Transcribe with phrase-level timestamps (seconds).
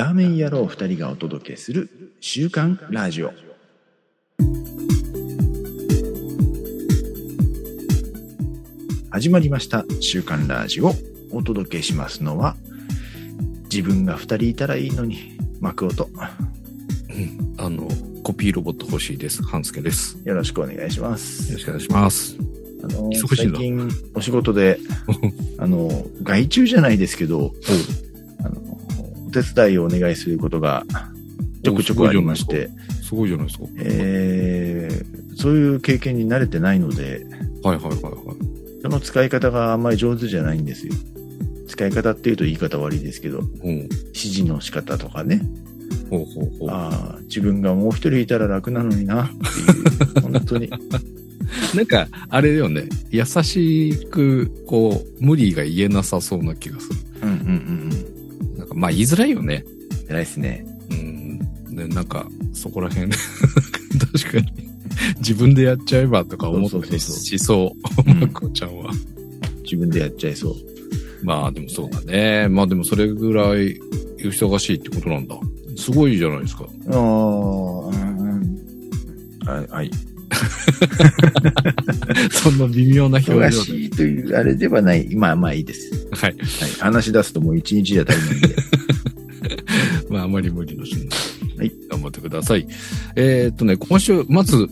[0.00, 3.34] ラーメン野郎二人がお届けする週刊ラジオ
[9.10, 10.94] 始まりました週刊ラジオ
[11.32, 12.56] お届けしますのは
[13.64, 17.86] 自分が二人いたらいいのに幕音うんあの、
[18.24, 19.42] コピーロボット欲しいです。
[19.42, 20.16] 半助です。
[20.24, 22.38] よよろしくお願いしますろしくお願いします。
[22.82, 24.78] あの最近お仕事で
[25.58, 27.52] あの外注じゃないですけど
[29.30, 30.84] 手伝いをお願いすることが
[31.62, 32.70] ちょくちょくありまして、
[33.02, 33.64] すごいじゃないですか。
[33.78, 37.24] えーそういう経験に慣れてないので、
[37.62, 38.14] はいはいはいはい。
[38.82, 40.92] その使い方があんまり上手じゃないんですよ。
[41.66, 43.48] 使い方っていうと言い方悪いですけど、うん。
[43.78, 45.40] 指示の仕方とかね、
[46.10, 46.70] ほうほうほう。
[46.70, 50.68] ああ、自分がもう一人いたら楽なのになっていう、 本当に。
[51.74, 52.84] なんか、あれだよね。
[53.10, 56.98] 優しく、こう、無理が言えなさそうな気がする。
[57.22, 57.89] うんうんうん
[58.70, 59.64] か、まあ言いづらいよね。
[60.08, 60.64] 偉いですね。
[60.90, 61.38] うん。
[61.76, 63.10] で、なんか、そこら辺、
[64.12, 64.70] 確かに。
[65.18, 68.14] 自分でやっちゃえばとか思ったりそうそうそうしそうう。
[68.14, 68.90] んまこちゃんは。
[69.62, 70.54] 自分でやっちゃいそう。
[71.22, 72.48] まあでもそうだね。
[72.48, 73.78] まあでもそれぐらい
[74.18, 75.38] 忙しいってことなんだ。
[75.76, 76.64] すごいじゃないですか。
[76.90, 77.00] ああ、う
[77.92, 78.58] んうん。
[79.46, 79.90] はい、はい。
[82.30, 83.46] そんな微妙な表情で。
[83.46, 85.14] 忙しいというあれではない。
[85.14, 86.08] まあまあいいです。
[86.12, 86.32] はい。
[86.32, 86.42] はい。
[86.78, 88.56] 話し出すともう一日じゃ足りないんで。
[90.08, 91.08] まああまり無理のしない。
[91.58, 91.72] はい。
[91.90, 92.66] 頑張ってください。
[93.16, 94.68] えーっとね、今週、まず、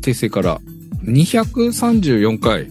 [0.00, 0.60] 訂正から、
[1.04, 2.68] 234回、ん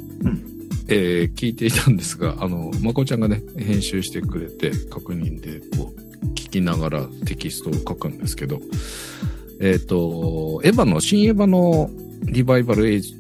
[0.88, 8.60] えー聞いていたんですが、あの、まこちゃんがね、編集してくれて、確認で、こう、聞きながらテキストを書くんですけど、
[9.60, 11.90] えーっと、エヴァの、新エヴァの
[12.24, 13.16] リバイバルエイジ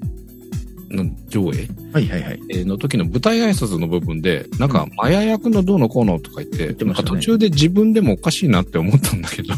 [0.90, 1.68] の上映？
[1.94, 2.40] はいはいはい。
[2.50, 7.10] えーの時の舞台挨拶の部分で、なんか、マヤ役のどうのこうのとか言って、ってましたね。
[7.10, 9.54] か途中で自分でもおかしいなって思ったんだけど、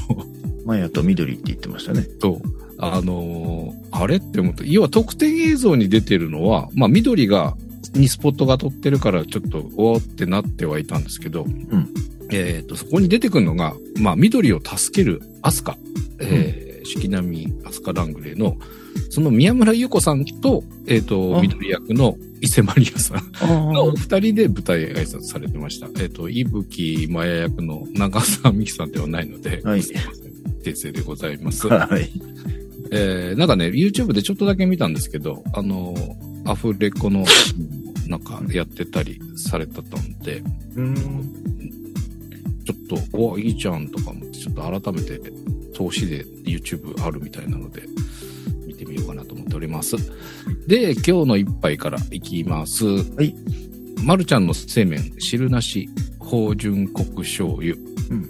[0.65, 2.03] マヤと緑って言ってましたね。
[2.03, 2.41] と、
[2.77, 4.63] あのーあれって思った。
[4.65, 7.55] 要は特典映像に出てるのは、まあ緑が、
[7.93, 11.87] にスポットが撮ってるからちょっと、おーってなってはいたんですけど、ん。
[12.31, 15.77] えっ、と、そこに出てくるのが、まあ緑を助けるアスカ、
[16.19, 18.57] えー、四季並みアスカラングレーの、
[19.09, 23.17] その宮村優子さんと、えっ、と、あ緑役の伊勢マリアさん。
[23.41, 25.87] あのお二人で舞台挨拶されてました。
[26.01, 30.31] えっ、と、伊吹マヤ役の長澤美樹さんではないので、はいすいません
[30.61, 31.67] 訂正でございます。
[31.67, 32.09] はい。
[32.91, 35.95] えー、なんかね、YouTube でちょっとだけ見たんですけど、あの、
[36.45, 37.25] アフレコの、
[38.07, 40.43] なんかやってたりされてたんで、
[40.75, 40.95] うん。
[42.65, 45.19] ちょっと、お、いいじゃんとか思って、ちょっと改めて
[45.73, 47.83] 投資で YouTube あるみたいなので、
[48.65, 49.95] 見てみようかなと思っております。
[50.67, 52.85] で、今日の一杯からいきます。
[52.85, 53.35] はい。
[54.03, 55.89] まるちゃんの製麺、汁なし、
[56.19, 57.75] 芳醇国醤油。
[57.75, 58.29] うん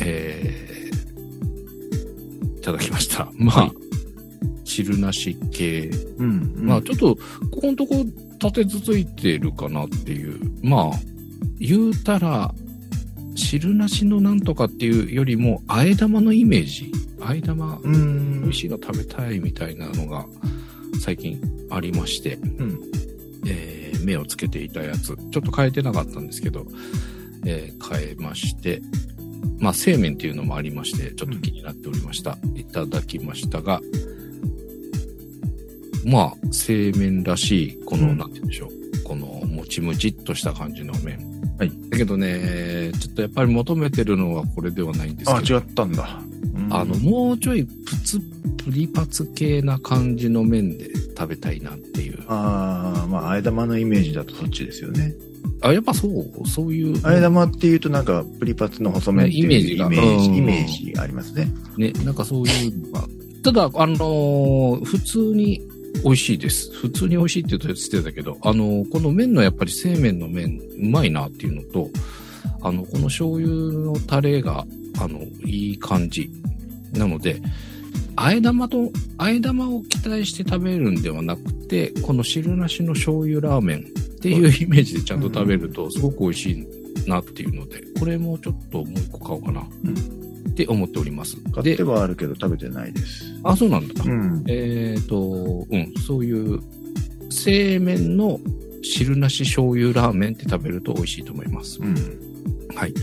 [0.00, 3.30] えー、いただきました。
[3.36, 3.86] まあ、はい
[4.66, 5.88] 汁なし系。
[6.18, 6.54] うん。
[6.58, 7.16] まあ、ちょっと、
[7.50, 8.04] ここのとこ
[8.38, 10.38] 立て続いてるかなっていう。
[10.62, 11.00] まあ、
[11.58, 12.54] 言うたら、
[13.36, 16.90] 汁なしのなんとかっていうよりも、あえ玉のイメージ。
[17.20, 18.42] あえ玉、うん。
[18.42, 20.26] 美味しいの食べたいみたいなのが、
[21.00, 22.34] 最近ありまして。
[22.34, 22.80] うん。
[23.46, 26.64] えー目をつけていたやつ、ちょっと変えてなかったんですけど、
[27.44, 28.80] えー変えまして、
[29.58, 32.38] まあ、製麺っていうのもありまして、ちょっと気になっておりました。
[32.54, 33.80] いただきましたが、
[36.04, 41.35] まあ、製麺らしい、この、うんなんて言うんでしょう、この、もちもちっとした感じの麺。
[41.58, 41.72] はい。
[41.90, 46.20] だけどね、ちょっとやっぱり求めてるのはこれではないんですあ、けど、違ったんだ。
[46.54, 48.20] うんあの、もうちょいプツ、
[48.64, 52.22] プリパツ系な感じの麺で食べたいなっていう。
[52.28, 55.14] ああ、まあ、あえ玉のイメージだとそっちですよね。
[55.62, 57.00] あ、やっぱそう、そういう。
[57.06, 61.48] あえ玉っていうとなんか、プリパツの細麺っていうイメージがイメージ、うんイメージありますね。
[61.76, 63.06] ね、なんかそういうのが。
[63.42, 65.60] ただ、あのー普通に
[66.04, 66.72] 美味しいです。
[66.72, 71.88] 普通に美味しいって言うと捨てたけど、あのーこの麺のやっぱり製麺の麺、うまいなっていうのと、
[72.62, 74.66] あの、この醤油のタレが、
[74.98, 76.30] あの、いい感じ。
[76.92, 77.40] なので、
[78.16, 83.82] あえ玉と、あえ玉を期待して食べるんではなくて、この汁なしの醤油ラーメンっ
[84.20, 89.66] ていうイメージでちゃんと食べると、すごく美味しいなっていうので、これもちょっともう一個買おうかな。
[90.46, 91.36] って思っております。
[91.52, 93.24] 買ってはあるけど食べてないです。
[93.42, 94.04] あ、そうなんだ。
[94.04, 94.44] うん。
[94.48, 96.60] えっ、と、うん、そういう、
[97.30, 98.40] 製麺の
[98.82, 101.78] 汁なし醤油ラーメンって食べると美味しいと思います。
[101.80, 101.94] うん。
[102.74, 102.94] はい。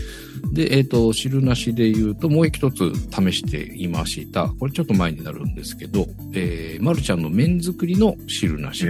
[0.52, 4.48] で、えっ、と、汁なしで言うと、もう一つ試していました。
[4.48, 8.86] これちょっと前になるんですけど、えー、まるちゃんの麺作りの汁なし。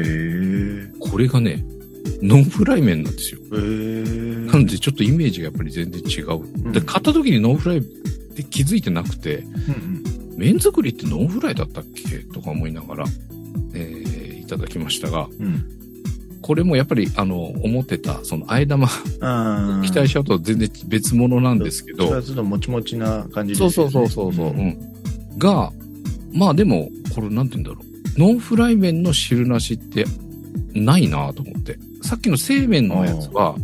[1.01, 1.65] これがね、
[2.23, 3.41] ノンフライ麺なんですよ。
[3.51, 6.69] なのでちょっとイメージがやっぱり全然違う。
[6.69, 7.83] んで、買った時にノンフライ
[8.35, 10.05] って気づいてなくて、うん
[10.37, 12.19] 麺作りってノンフライだったっけ？
[12.19, 13.05] とか思いながら、
[13.73, 15.47] えー、いただきましたが、うん。
[15.47, 15.65] うん。
[16.43, 18.89] これもやっぱりあの、思ってた、その、あえ玉。
[18.89, 18.93] 期
[19.93, 23.73] 待しちゃうと全然別物なんですけど、それはちょっともちもちな感じですよね。
[23.73, 25.39] そうそうそうそうそう、うんん。
[25.39, 25.73] が、
[26.33, 28.19] まあでも、これなんて言うんだろう。
[28.19, 30.05] ノンフライ麺の汁なしって
[30.75, 31.79] ないなと思って。
[32.03, 33.55] さっきの製麺のやつは、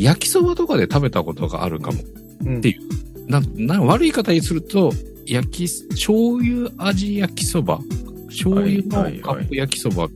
[0.00, 2.02] 焼きそばとかで食べたことがあるかも。
[2.44, 2.58] うん。
[2.58, 2.80] っていう
[3.28, 4.92] な、な、悪い方にすると、
[5.26, 7.80] 焼き、醤油味焼きそば
[8.28, 10.10] 醤油のカップ焼きそばっ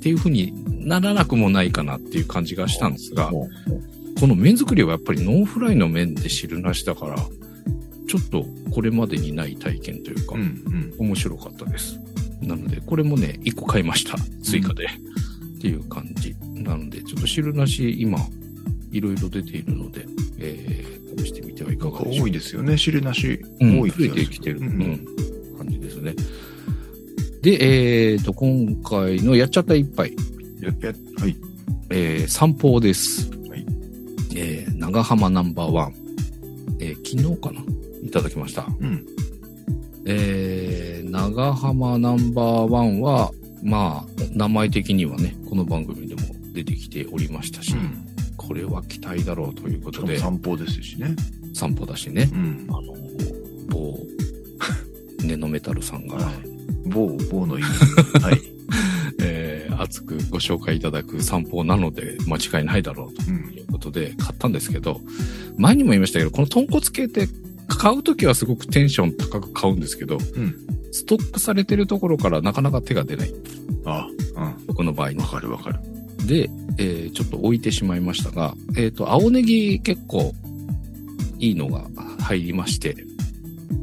[0.00, 0.52] ていう風に
[0.86, 3.30] ならなくもないかなっていう感じがしたんですが、
[4.20, 7.16] この麺作りはやっぱりノンフライの麺で汁なしだから、
[8.06, 11.08] ちょっとこれまでにない体験というか、うんうん。
[11.08, 11.98] 面白かったです。
[12.42, 14.18] なので、これもね、1個買いました。
[14.42, 14.86] 追加で。
[14.86, 16.36] っていう感じ。
[16.54, 18.18] なので、ちょっと汁なし、今、
[18.92, 20.06] いろいろ出ているので、
[20.38, 22.22] えー、試してみてはいかがでしょうか。
[22.24, 22.76] 多いですよね。
[22.76, 23.40] 汁なし。
[23.60, 25.06] うん、増え多い気がするてきてる、ううんうんん、
[25.58, 26.14] 感じですね。
[27.42, 30.14] で、えーと、今回のやっちゃった一杯、
[30.60, 31.36] ややはい。
[31.90, 33.30] えー、散歩です。
[33.48, 33.66] はい
[34.34, 35.94] えー、長浜ナンバーワン。
[36.80, 37.62] えー、昨日かな
[38.02, 38.66] いただきました。
[38.80, 39.06] うん。
[40.06, 43.30] えー、長浜ナンバーワンは、
[43.62, 46.22] まあ、名前的にはね、この番組でも
[46.52, 47.74] 出てきておりましたし、
[48.46, 51.14] これは期待だろうということで、散歩ですしね。
[51.54, 52.66] 散歩だしねう、ん。
[52.68, 52.94] あの、
[53.68, 53.98] 某、
[55.24, 56.34] ネノメタルさんが、はい。
[56.88, 57.68] 某、某の意味。
[58.20, 58.40] はい。
[59.20, 63.52] えー熱くご紹介いただく散歩なので間違いないだろうとうん。
[63.52, 65.00] いうことで買ったんですけど、
[65.58, 67.28] 前にも言いましたけど、この豚骨系って
[67.66, 70.54] 買うときはすごくテンション高く買うんですけど、うん。
[70.92, 73.34] ストックされてるところからなかなか手が出ない。
[73.84, 74.06] あ
[74.36, 74.66] うん。
[74.68, 75.26] 僕の場合ねわ。
[75.28, 75.80] かるわかる。
[76.26, 80.32] で、えーちょっと置いてしまいましたが、えっ、と、青ネギ結構
[81.38, 81.84] いいのが
[82.20, 82.96] 入りまして、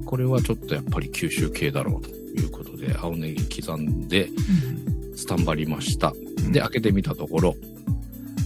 [0.05, 4.29] これはちょっとやっぱり九州系だろうということで、青ネギ刻んで、
[5.15, 6.13] スタンバりました。
[6.13, 7.55] うんで、開けてみたところ、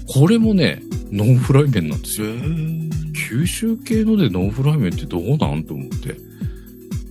[0.08, 0.82] これもね、
[1.12, 2.32] ノンフライ麺なんですへよ。
[2.36, 2.92] ー
[3.30, 6.16] 九州系のでノンフライ麺ってどうなんと思って、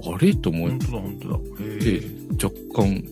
[0.06, 1.38] あれと思っ本当だ本当だ。
[2.42, 3.02] 若干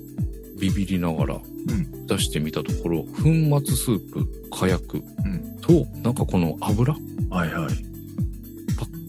[0.62, 1.38] ビビりながらう
[1.72, 2.06] ん。
[2.06, 3.22] 出してみたところ、粉
[3.64, 5.56] 末スープ、火薬うん。
[5.60, 6.94] と、なんかこの油？
[7.30, 7.74] はいはい。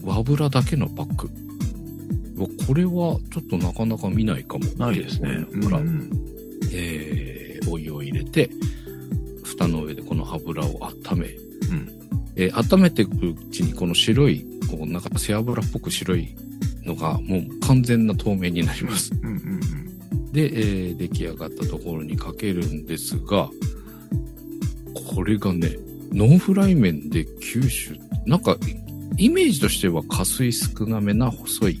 [0.06, 1.30] 油だけのパック。
[2.66, 4.64] これはちょっとなかなか見ないかも。
[4.76, 5.46] ないですね。
[5.62, 6.10] ほら、うん
[6.72, 8.50] えー、お湯を入れて、
[9.44, 11.30] 蓋の上でこの油を温め、う
[11.72, 11.88] ん
[12.34, 16.34] えー温めていくうちにこの白い、こうなんか背脂っぽく白い
[16.84, 19.12] のがもう完全な透明になります。
[19.22, 19.60] うんうん
[20.34, 23.48] で、えー出来上がったところにかけるんですが、
[25.14, 25.76] これがね、
[26.12, 27.96] ノンフライ麺で九州、
[28.26, 28.56] なんか、
[29.16, 31.80] イメージとしては加水少なめな細い、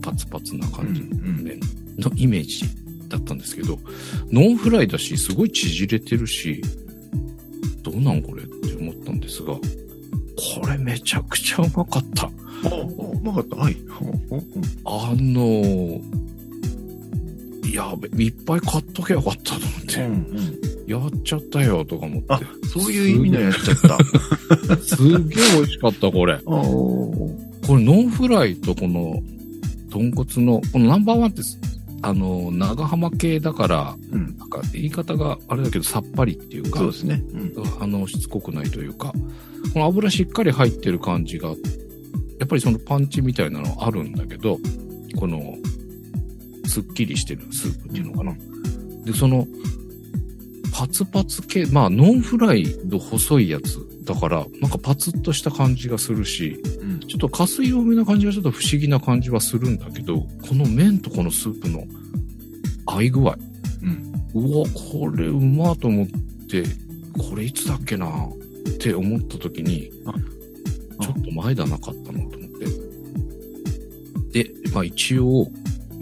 [0.00, 1.08] パツパツな感じの
[1.42, 1.60] 麺
[1.98, 2.66] のイメージ
[3.08, 3.80] だったんですけど、
[4.30, 6.62] ノンフライだし、すごい縮れてるし、
[7.82, 9.60] どうなんこれって思ったんですが、こ
[10.68, 12.30] れめちゃくちゃうまかった。
[12.62, 12.72] うん。
[12.72, 13.56] あ、うまかった。
[13.56, 13.76] はい。
[14.84, 16.00] あの
[17.74, 20.86] いや、いっぱい買っとけばよかったと思って、うんうん。
[20.86, 22.34] やっちゃったよとか思って。
[22.34, 22.40] あ、
[22.72, 23.76] そういう意味のやっちゃっ
[24.68, 24.76] た。
[24.76, 26.38] すげえ美味しかった、これ。
[26.46, 26.56] お
[27.66, 29.20] これノンフライとこの
[29.90, 31.42] 豚骨の、このナンバーワンって、
[32.02, 34.38] あの、長浜系だから、うん。
[34.38, 37.24] なんか言い方があれだけどさっぱりっていうか、そうですね。
[37.32, 37.82] うん。
[37.82, 39.12] あの、しつこくないというか、
[39.72, 41.54] この油しっかり入ってる感じが、や
[42.44, 44.60] っぱりそのパンチみたいなのあるんだけど、
[45.16, 45.56] この、
[46.66, 48.34] すっきりしてるスープっていうのかな。
[49.04, 49.46] で、その、
[50.72, 57.00] パツパツ系、まあ、ノンフライの細いやつだから、なんかパツッとした感じがするし、うん。
[57.00, 61.84] ちょっと加水多めな感じがちょっと不思議な感じはするんだけど、この麺とこのスープの
[62.86, 63.36] 合い具合。
[63.82, 64.12] うん。
[64.34, 66.06] うわ、これうまーと思っ
[66.48, 66.64] て、
[67.16, 70.12] これいつだっけなって思った時に、あ
[71.02, 72.50] ちょっと前だなかったなと思っ
[74.32, 74.44] て。
[74.44, 75.48] で、まあ一応、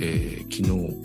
[0.04, 0.96] えー昨日、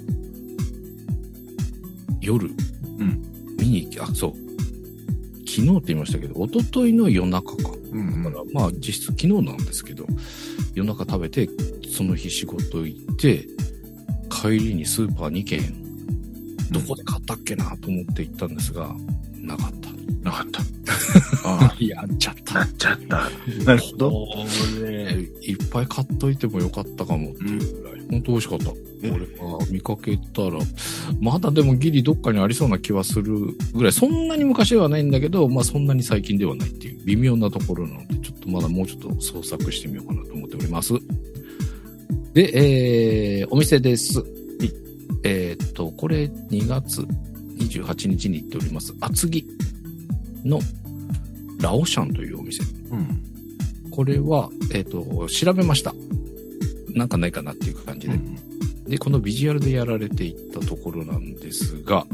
[2.19, 3.21] 夜、うん
[3.59, 4.33] 見に行き、あ、そう。
[5.47, 7.69] 昨日って言いましたけど、一昨日の夜中か。
[7.91, 10.07] うんだから、まあ実質昨日なんですけど、
[10.73, 11.47] 夜中食べて、
[11.87, 13.47] その日仕事行って、
[14.29, 15.61] 帰りにスーパー2軒、
[16.71, 18.95] どこで買ったっけなと思って行ったんですが、
[19.47, 19.87] なかった。
[20.23, 20.61] なかった。
[21.43, 23.29] あやっちゃっあ、なっちゃった。
[23.65, 24.11] なるほど。
[24.11, 24.45] こ
[24.81, 24.89] れ、
[25.41, 28.71] いっぱい買っといてもよかったかもっていうぐらい、本当美味しかった。
[29.03, 29.11] え？
[29.11, 30.59] 俺が見かけたら、
[31.21, 40.93] まだでもギリどっかにありそうな気はするぐらい、そんなに昔ではないんだけど、まあそんなに最近ではないっていう微妙なところなので、ちょっとまだもうちょっと創作してみようかなと思っております。
[42.33, 44.23] で、えー、お店です。
[45.23, 47.05] えーっと、これ2月
[47.67, 49.47] 28日に行っております、厚木
[50.45, 50.59] の
[51.61, 52.63] ラオシャンというお店。
[52.91, 53.23] うん。
[53.91, 55.93] これは、えっ、と、調べました。
[56.93, 58.19] なんかないかなっていう感じで。
[58.87, 62.05] で、このビジュアルでやられていったところなんですが、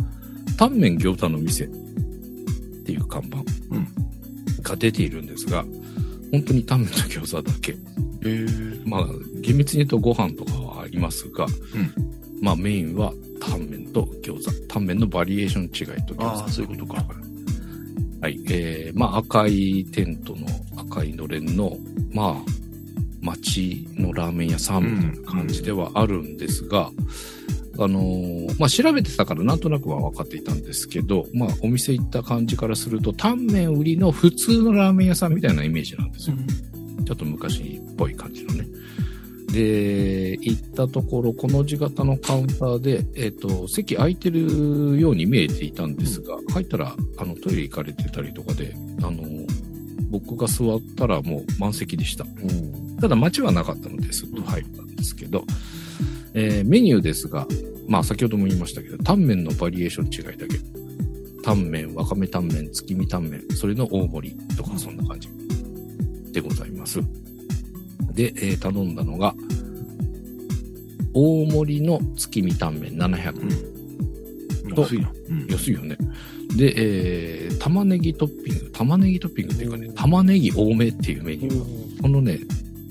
[0.58, 1.68] タンメン餃子の店っ
[2.86, 3.38] ていう看板
[3.72, 3.88] うん
[4.62, 5.66] が出ているんですが、
[6.32, 7.76] 本当にタンメンと餃子だけ。
[8.22, 9.06] えー、まあ、
[9.42, 11.46] 厳密に言うとご飯とかはありますが、
[12.42, 13.14] まあメインは
[13.50, 14.68] タンメンと餃子。
[14.68, 16.50] タンメンのバリエーション違いと餃子。
[16.50, 17.06] そういうことか。
[18.22, 18.40] はい。
[18.50, 20.48] えー、まあ赤いテントの
[20.78, 21.78] 赤いのれんの、
[22.12, 22.36] まあ、
[23.22, 26.90] 町のラーメン屋さんみたいな感じではあるんですが、
[27.80, 36.36] あのーまあ調べてたからなんとなくは分かっていたんですけど、まあお店行った感じからすると、タンメン売りの普通のラーメン屋さんみたいなイメージなんですよ。
[37.06, 38.63] ちょっと昔っぽい感じのね。
[39.54, 49.24] で、行ったところ、この字型のカウンターで、えっ、と、席空いてるように見えていたんですが、入ったら、あの、トイレ行かれてたりとかで、あの、
[50.10, 52.26] 僕が座ったらもう満席でした。
[53.00, 55.44] ただ待ちはなかったので、スッと入ったんですけど、
[56.34, 57.48] えーメニューですが、
[57.88, 60.60] まあ先ほども言いましたけど、タンメンのバリエーション違いだけ。
[61.44, 65.30] タンメン、わかめタンメン、月見タンメン、それの大盛りとかそんな感じ
[66.32, 67.00] でございます。
[68.16, 69.36] で、えー頼んだのが、
[71.14, 73.42] 大盛りの月見タンメン700
[74.70, 74.74] 円。
[74.76, 75.12] と安いな。
[75.30, 75.98] うん安いよね。
[76.56, 82.02] で、えー、玉ねぎトッピング、玉ねぎトッピングっていうかね、玉ねぎ多めっていうメニュー。
[82.02, 82.40] このね、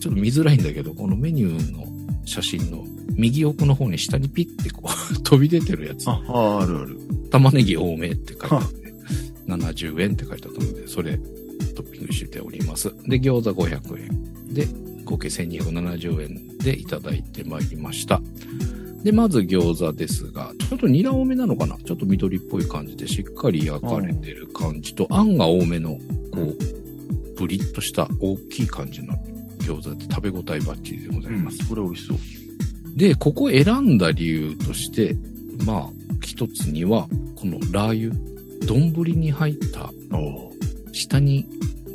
[0.00, 1.86] ちょっと見づらいんだけど、このメニューの
[2.24, 6.08] 写真の右奥の方に下にピッてこう 飛び出てるやつ。
[6.08, 6.98] あ、ああるある。
[7.30, 8.94] 玉ねぎ多めって書いてあって、
[9.46, 11.18] 70円って書いてあったので、それ
[11.74, 12.92] トッピングしております。
[13.06, 14.54] で、餃子500円。
[14.54, 14.66] で、
[15.04, 18.20] 合計1270円でいただいてまいりました。
[19.02, 21.76] で、まず餃子ですが、ちょっとニラ多めなのかな？
[21.76, 25.98] ちょっと緑っぽい感じでしっかり焼かれてる感じと、あんが多めの、
[26.30, 26.56] こう、
[27.36, 29.14] ブリッとした大きい感じの
[29.58, 31.68] 餃子で食べ応えバッチリでございます。
[31.68, 32.18] これ美味しそう。
[32.94, 35.16] で、ここ選んだ理由として、
[35.66, 35.90] まあ、
[36.20, 40.52] 一つには、このラー油、丼に入ったお
[40.92, 41.48] 下に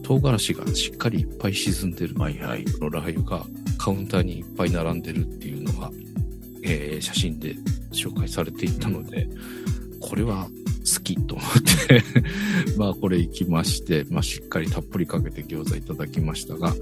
[0.08, 2.64] 唐辛子がしっかりいっぱい沈んでる、はいはい。
[2.64, 3.46] このラー油が
[3.78, 5.92] カウンターにいっぱい並んでるっていうのが、
[6.64, 7.56] えー写真で
[7.92, 9.28] 紹介されていたので、
[10.00, 12.04] これは好きと思って、
[12.80, 16.74] まあこれ行きまして、まあしっかりたっぷりかけて餃子いただきましたが、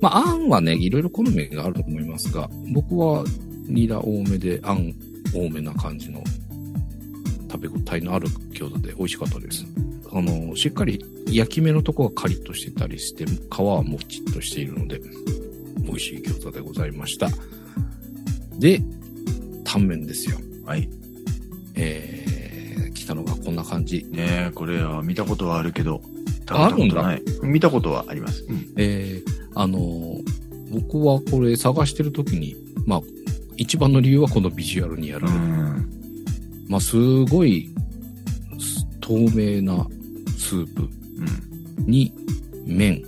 [0.00, 3.24] まああんはね、いろいろ好みがあると思いますが、僕は
[3.68, 4.92] ニラ多めであん
[5.32, 6.20] 多めな感じの
[7.48, 9.64] 食べ応えのある餃子で美味しかったです。
[10.16, 15.00] あの、しっかり焼き目のとこがカリッとしてたりして、皮はもちっとしているので、
[15.78, 17.28] 美味しい餃子でございました。
[18.58, 18.80] で、
[19.64, 20.38] タンメンですよ。
[20.64, 20.88] はい。
[21.74, 24.06] えー、来たのがこんな感じ。
[24.10, 26.00] ねえ、これは見たことはあるけど、
[26.48, 27.18] あるんだ。
[27.42, 28.46] 見たことはあります。
[28.48, 28.72] うん。
[28.76, 32.56] えー、あのー僕はこれ探してるときに、
[32.86, 33.00] まあ、
[33.56, 35.38] 一番の理由はこのビジュアルにやられる。
[35.38, 35.90] ん。
[36.68, 37.72] まあ、すごい、
[38.58, 39.86] す透明な
[40.36, 41.86] スープうん。
[41.86, 42.12] に
[42.66, 43.02] 麺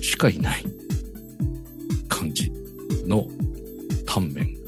[0.00, 0.64] しかいない
[2.08, 2.52] 感じ
[3.06, 3.26] の
[4.06, 4.58] タンメン。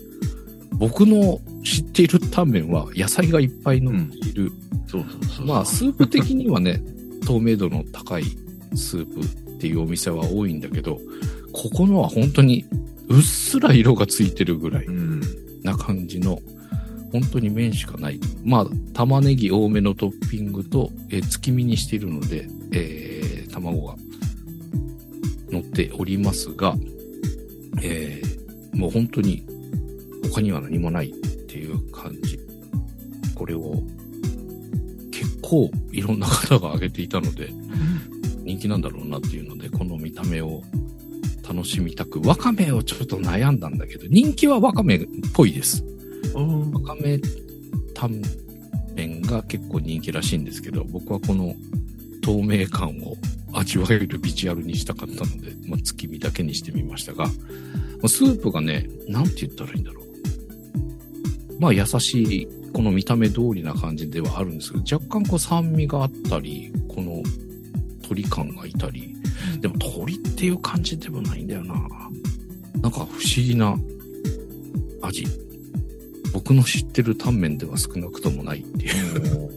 [0.73, 4.51] 僕の知っているタンメンは野菜がいっぱい乗っている。
[5.45, 6.83] まあ、スープ的にはね、
[7.25, 8.25] 透明度の高い
[8.75, 11.01] スープっていうお店は多いんだけど、
[11.53, 12.65] ここのは本当に
[13.09, 15.21] うっすら色がついてるぐらいうん。
[15.63, 16.41] な感じの、
[17.13, 18.19] 本当に麺しかない。
[18.45, 23.97] まあ、玉ねぎ多めのトッピングと、えー月見にしているので、えー卵が
[25.51, 26.75] 乗っておりますが、
[27.83, 29.45] えーもう本当に
[30.33, 31.13] 他には何もないっ
[31.47, 32.39] ていう感じ。
[33.35, 33.83] これを
[35.11, 37.51] 結構いろんな方が挙げていたので、
[38.45, 40.63] 人気なんだろうなっていうので、この見た目を
[41.47, 45.85] 楽しみたく、わかめをちょっと悩んだんだけど、人気はわかめっぽいです。
[46.73, 47.19] わかめ
[47.93, 48.23] タンメン
[49.31, 51.55] が結構人気らしいんですけど、僕はこの
[52.23, 53.17] 透明感を
[53.53, 57.27] 味わえるビジュアルにしたかったので、まあ、月見だけにしてみましたが、
[58.03, 61.61] まスープがね、なんて言ったらいいんだろう。
[61.61, 67.23] まあ優しいこの見た目通りな感じではあるんですけど、若干こう酸味があったり、この
[68.09, 69.15] 鳥感がいたり、
[69.61, 71.75] でも鳥っていう感じでもないんだよな。
[71.75, 73.77] なんか不思議な
[75.03, 75.27] 味。
[76.43, 79.51] 僕の知ってるタンメンでは少なくともないっていう。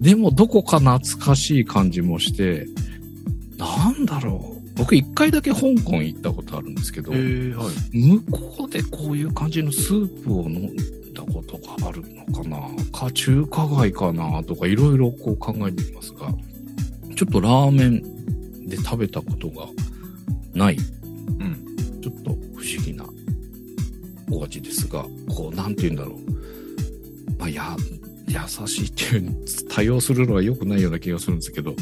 [0.00, 2.66] でもどこか懐かしい感じもして、
[3.58, 4.62] なんだろう。
[4.74, 7.98] 僕一回だけ香港行ったことあるんですけど、えー、はい。
[7.98, 10.76] 向こうでこういう感じのスープを飲ん
[11.12, 12.58] だことがあるのかな
[12.90, 16.32] か、中華街かなとかいろいろこう考えていますが、
[17.14, 19.66] ちょっとラーメンで食べたことが
[20.54, 20.78] ない、
[24.42, 26.20] お味ですが、こう、なんて言うんだろう。
[27.38, 27.76] まあ、や、
[28.28, 29.34] 優しいっていう、
[29.68, 31.74] 多用するのは良くないような気がするんですけど、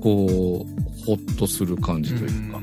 [0.00, 2.60] こう、ほっとする感じというか。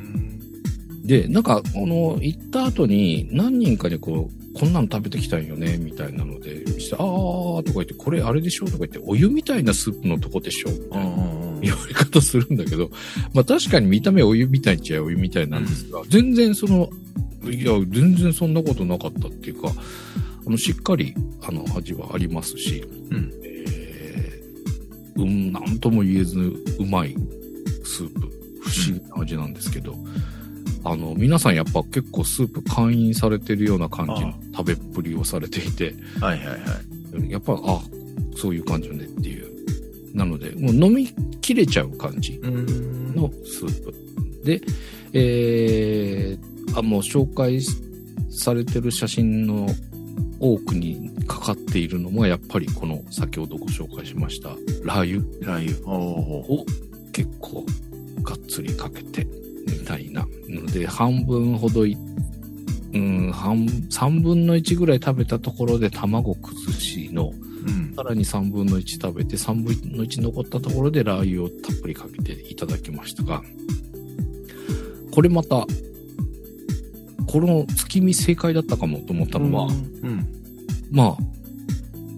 [1.03, 12.89] で、なんか、この、行った後に何人かにこう、こんなの食べてきたんよね、みたいなので、してあーとか言って、これあれでしょとか言って、お湯みたいなスープのとこでしょみたいなあ言われ方するんだけど、
[13.33, 16.89] まあ確かに見た目お湯みたいっちゃお湯みたいなんですが、全然その、
[17.43, 19.71] いや、全然そんなことなかったっていうか、
[20.45, 23.31] あの、しっかり、あの、味はありますし、うん。
[23.43, 27.15] えーうん、なんとも言えずうまい
[27.83, 28.21] スープ、
[28.61, 29.95] 不思議な味なんですけど、
[30.83, 36.55] あの、皆さんやっぱ結構スープ会員されてるような感じの食べっぷりをされていて、はいはいは
[37.27, 37.31] い。
[37.31, 37.81] やっぱ、あ、
[38.37, 39.49] そういう感じよねっていう。
[40.15, 41.07] なので、もう飲み
[41.41, 43.93] 切れちゃう感じうんのスープ。
[44.43, 44.61] で、
[45.13, 47.61] えー、あ、もう紹介
[48.29, 49.67] されてる写真の
[50.39, 54.49] 多くにかかっているのも、やっぱりこの先ほどご紹介しました
[54.83, 55.87] ラー油ラー油。
[55.87, 56.65] おを
[57.11, 57.65] 結構
[58.23, 59.27] がっつりかけて
[59.67, 61.97] みたいなので、半分ほどい、
[62.93, 67.33] うん、半、三分の一ぐらい食べたところで卵崩しの、
[67.67, 67.93] うん。
[67.95, 73.43] さらに3分の1食べて、3分の1残ったところでラー油をたっぷりかけていただきましたが、
[75.11, 75.65] これまた、
[77.29, 79.69] この月見正解だったかもと思ったのは、う
[80.07, 80.27] ん。
[80.89, 81.17] まあ、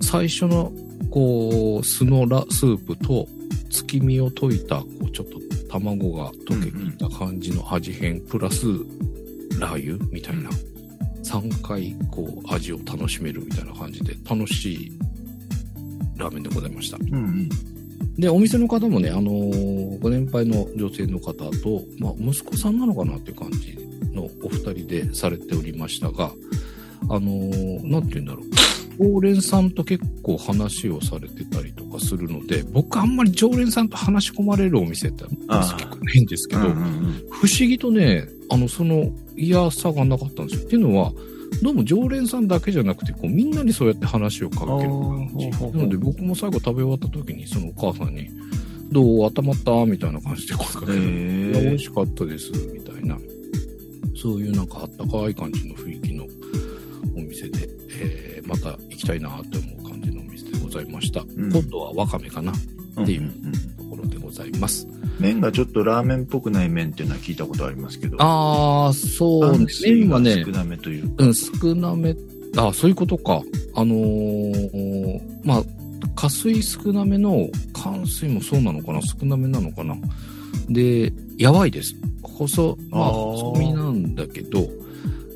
[0.02, 0.72] 最初の、
[1.10, 3.28] こう、酢のラスープと
[3.70, 8.68] 月見を溶いた、こう、ちょっと卵が溶けていた感じの味変、プラス
[9.60, 10.50] ラー油みたいな、
[11.24, 14.92] 3回、こう、味を楽しめるみたいな感じで、楽しい
[16.16, 16.98] ラーメンでございました。
[16.98, 17.50] うんうん。
[18.16, 19.71] で、お店の方もね、あのー
[20.02, 23.78] ご年配の女性の方と、まあ、息子さんなのかなっていう感じ
[24.14, 26.32] のお二人でされておりましたが、
[27.10, 28.46] あのーなんて言うんだろう。
[29.00, 40.68] 常連さんと結構話をされてたりとかするので、僕あんまり常連さんと話し込まれるお店ってあー結構ないんですけど、うんうん不思議とね、あの、その嫌さがなかったんですよ。
[40.68, 41.12] っていうのは、
[41.64, 45.50] どうも常連さんだけじゃなくて、こう、みんなにそうやって話をかける感じ。
[45.50, 48.30] なので、僕も最後食べ終わった時に、そのお母さんに、
[48.92, 49.22] どう？
[49.24, 49.86] 温まった？
[49.86, 51.52] みたいな感じで声かけて、うん。
[51.52, 53.18] いや美え味しかったです、みたいな。
[54.22, 56.26] そういうなんかあったかい感じの雰囲気の
[57.18, 57.68] お店で、
[58.00, 61.22] えー、また行きたいなって思う感じのお店でございました。
[61.22, 64.88] ん今度はわかめかなーっていうんところでございます。
[65.20, 68.18] 麺がちょっとラーメンっぽくない麺っていうのは聞いたことありますけど。
[68.20, 71.26] あー、そうね麺はね少、なめというか。
[71.26, 72.16] うん、少なめ、
[72.58, 73.42] あ、そういうことか。
[73.74, 75.64] あのーまあ、
[76.16, 79.02] 加水少なめの、乾水もそうなのかな？
[79.02, 79.96] 少なめなのかな？
[80.70, 81.96] で、やわいです。
[82.24, 84.68] 細、まあ、細身なんだけど、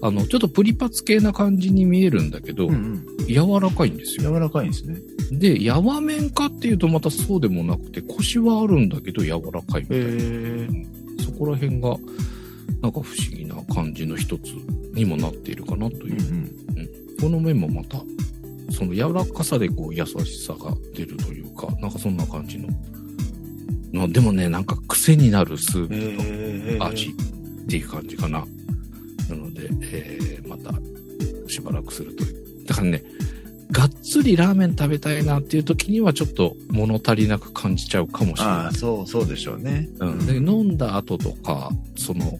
[0.01, 3.28] あの、ちょっとプリパツ系な感じに見えるんだけど、うんうん。
[3.28, 4.32] 柔らかいんですよ。
[4.34, 4.99] 柔らかいんですね。
[5.32, 10.06] で、やわ麺かっていうとまたそうでもなくて、コシはあるんだけど柔らかいみたいな。
[10.06, 11.97] えー、そこら辺が、
[12.82, 14.49] なんか不思議な感じの一つ
[14.93, 16.51] にもなっているかなといううん
[17.19, 17.97] この麺もまた、
[18.71, 22.69] その柔らかさでこう優しさが出るというか、なんかそんな感じの。
[23.93, 25.88] まあでもね、なんか癖になるスーうん。
[25.88, 28.45] プえー、と味っていう感じかな。
[29.30, 30.73] なので、えー、また
[31.47, 32.23] しばらくすると。
[32.65, 33.04] だからね、
[33.71, 38.73] がっつりラーメン食べたいなっていう時にはちょっと物足りなく感じちゃうかもしれああ、ない。
[38.73, 39.89] そう、そうでしょうね。
[39.99, 42.39] うん、で飲んだ後とか、その、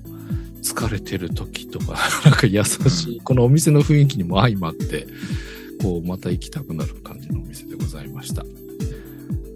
[0.62, 5.08] 疲れてる時とか、 なんか優しい、このお店の雰囲気にも相まって、
[5.82, 8.44] こう、また行きたくなる感じのお店でございました。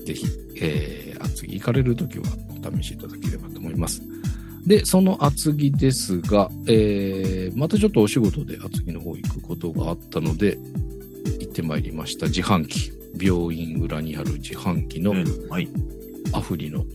[0.05, 0.25] ぜひ、
[0.61, 4.01] えー、厚木行かれる時はお試しいただければと思います。
[4.65, 10.57] で、その厚木ですが、えー、またちょっとお仕事で厚木の方行くことがあったので、
[11.39, 12.27] 行ってまいりました。
[12.27, 12.91] 自販機。
[13.19, 15.13] 病院裏にある自販機の。
[16.31, 16.85] アフリの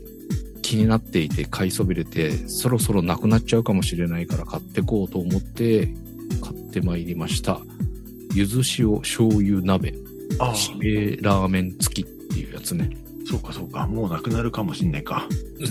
[0.62, 5.88] 気になっていて買いそびれてそろそろなくなっちゃうかもしれないから買ってこうと思って
[6.40, 7.60] 買ってまいりました。
[8.35, 9.94] ゆず塩醤油鍋
[10.55, 12.90] しめラーメン付きっていうやつね。
[13.27, 13.87] そうかそうか。
[13.87, 15.27] もうなくなるかもしんないか。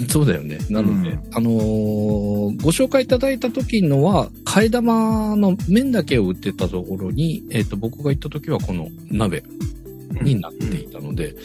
[0.09, 0.57] そうだよね。
[0.69, 9.43] なので、うんあのーご紹介いただいた時のは、替え玉の麺だけを売ってたところに、えっ、と、僕が行った時はこの鍋
[10.21, 11.35] になっていたので、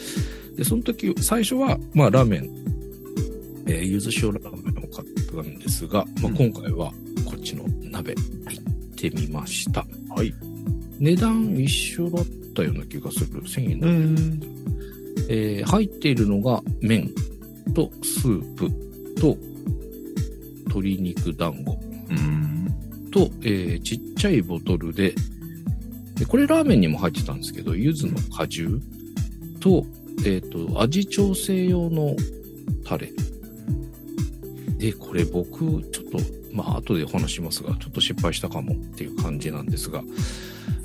[0.55, 2.49] で、その時、最初は、まあ、ラーメン、
[3.67, 6.91] えー、ゆず塩ラーメンを買ったんですが、まあ、うん今回は
[7.25, 9.85] こっちの鍋行ってみました。
[10.15, 10.33] はい。
[10.99, 13.41] 値段一緒だったような気がする。
[13.41, 14.41] 1000円だん。
[15.29, 17.11] えー入っているのが麺
[17.73, 18.69] とスープ
[19.19, 19.37] と
[20.65, 23.09] 鶏肉団子うん。
[23.11, 25.13] と、えーちっちゃいボトルで
[26.15, 28.81] でこれラーメンにも入ってたんですけど柚子の果汁
[29.61, 29.85] と,、
[30.19, 32.15] えー、と味調整用の
[32.85, 33.11] タレ
[34.77, 35.59] でこれ僕
[35.91, 36.19] ちょっと
[36.51, 40.03] まあ後でお話しますがちょっと失敗したかもっていう感じなんですが、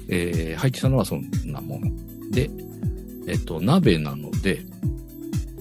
[0.08, 1.90] えー入ってたのはそんなもの。
[2.30, 2.50] で
[3.26, 4.64] えっ、と鍋なので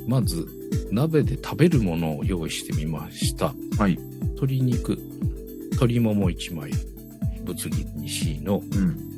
[0.08, 0.48] まず
[0.92, 3.54] 鍋で食べるものを用意してみました。
[3.78, 3.98] はい。
[4.22, 4.98] 鶏肉
[5.72, 6.72] 鶏もも1枚
[7.44, 9.14] ぶつ切りにしのうん。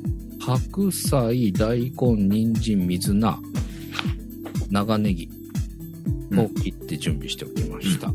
[0.46, 3.40] 白菜大根人参水菜
[4.70, 5.28] 長ネギ
[6.36, 8.12] を切って準備しておきました、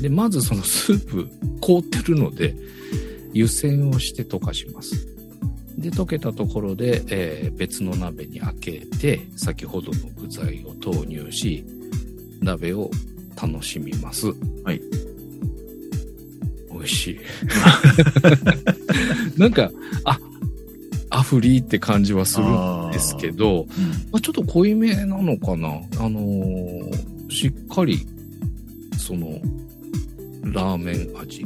[0.00, 1.28] でまずそのスープ
[1.60, 2.54] 凍ってるので
[3.32, 5.08] 湯煎をして溶かします
[5.82, 11.64] で溶けたところで、えー別の鍋に開けて先ほどの具材を投入し
[12.40, 12.90] 鍋を
[13.40, 14.26] 楽しみます。
[14.64, 14.80] はい。
[16.72, 17.18] 美味しい。
[19.38, 19.70] なんか
[20.04, 20.18] あ
[21.10, 23.66] アフリーって感じはするんですけどうん。
[24.10, 25.68] まあ、ちょっと濃いめなのかな。
[25.98, 28.06] あのーしっかり
[28.98, 29.40] その
[30.42, 31.42] ラーメン味。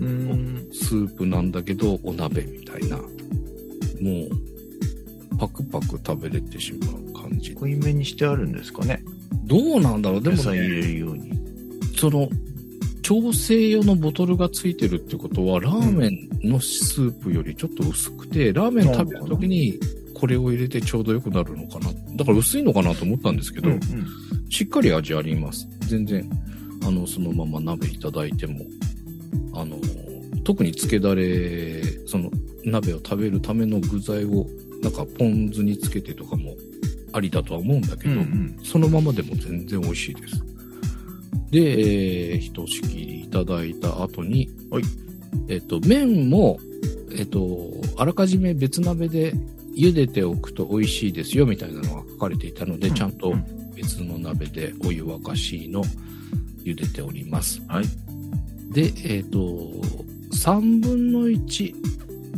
[0.00, 0.68] うん。
[0.72, 2.98] スープなんだけどお鍋みたいな
[4.00, 9.02] もうパクパク食べれてしまう感じ濃いめにしてあるんですかね。
[9.44, 11.32] どうなんだろうでも野菜入ねれるように。
[11.96, 12.28] その
[13.02, 19.80] 調整用のボトルがついてるってことはラーメンのスープよりちょっと薄くて、ラーメン食べるときに
[20.14, 23.80] これを入れてちょうどよくなるのかなだから薄いのかなと思ったんですけど、うん。
[24.48, 25.66] しっかり味あります。
[25.80, 26.30] 全然、
[26.86, 28.60] あの、そのまま鍋いただいても、
[29.54, 29.76] あの、
[30.50, 32.28] 特に漬けだれ、その
[32.64, 34.46] 鍋を食べるための具材を、
[34.82, 36.56] なんかポン酢につけてとかも
[37.12, 38.58] ありだとは思うんだけど、うんうん。
[38.64, 40.42] そのままでも全然美味しいです。
[41.52, 44.82] で、えー、ひとしきりいただいた後に、はい
[45.46, 46.58] えっ、と、麺も、
[47.16, 49.32] えっ、と、あらかじめ別鍋で
[49.76, 53.44] 茹でておくと美味しいですよみたいなのが書かれていたので、うんちゃんとうん
[53.76, 55.84] 別の鍋でお湯沸かしの
[56.64, 57.62] 茹でております。
[57.68, 57.84] はい。
[58.72, 59.70] で、えっ、と、
[60.40, 61.74] 3分の1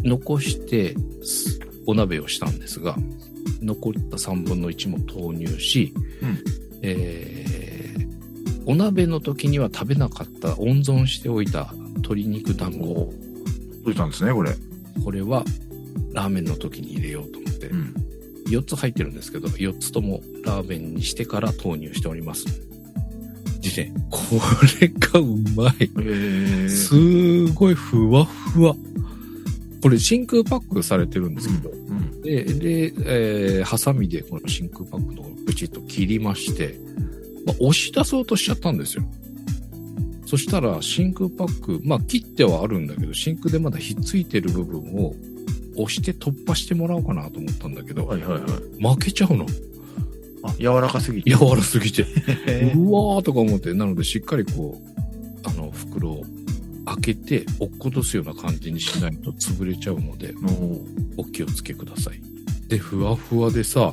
[0.05, 2.97] 残してすお鍋をしたんですが、
[3.61, 6.39] 残った3分の1も投入し、うん
[6.83, 7.53] えー
[8.65, 13.13] お鍋の時には食べなかった温存しておいた鶏肉団子を、
[13.85, 14.55] どうしたんですね、これ。
[15.05, 15.45] これは
[16.13, 17.95] ラーメンの時に入れようと思って、ん。
[18.47, 22.47] 4つ入ってるんですけど、4つともラーメンにしてから投入しております。
[23.63, 24.19] でね、こ
[24.81, 25.91] れがうまい。
[26.01, 28.75] えすごいふわふわ。
[29.81, 32.21] これ真空パックされてるんですけど、うん。
[32.23, 36.77] で、で、えーハサミでこの真空パックのプチッと切りまして、
[37.47, 39.05] まあ、押し出そうとしちゃったんですよ。
[40.27, 45.15] そしたら真空パック、まあ切ってはあるんだけど、真空でまだひっついてる部分を
[45.77, 48.97] 押して突破してもらおうかなと思ったんだけど、はいはいはい。
[48.97, 49.47] 負けちゃうの。
[50.43, 51.31] あ、柔らかすぎて。
[51.31, 52.07] 柔らすぎて。
[52.47, 56.25] へうわーとか思って、なのでしっかりこう、あの、袋を
[56.85, 60.35] 開けて落っことすような感じにしないと潰れちゃうので、
[61.17, 62.21] お気をつけください。
[62.69, 63.93] で、ふわふわでさ、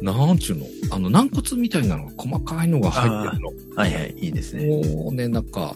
[0.00, 3.52] なんちゅうの、あの、軟骨みたいなのが細かいのが入ってるの。
[3.74, 4.66] はいはい、いいですね。
[4.66, 5.74] もうね、なんか、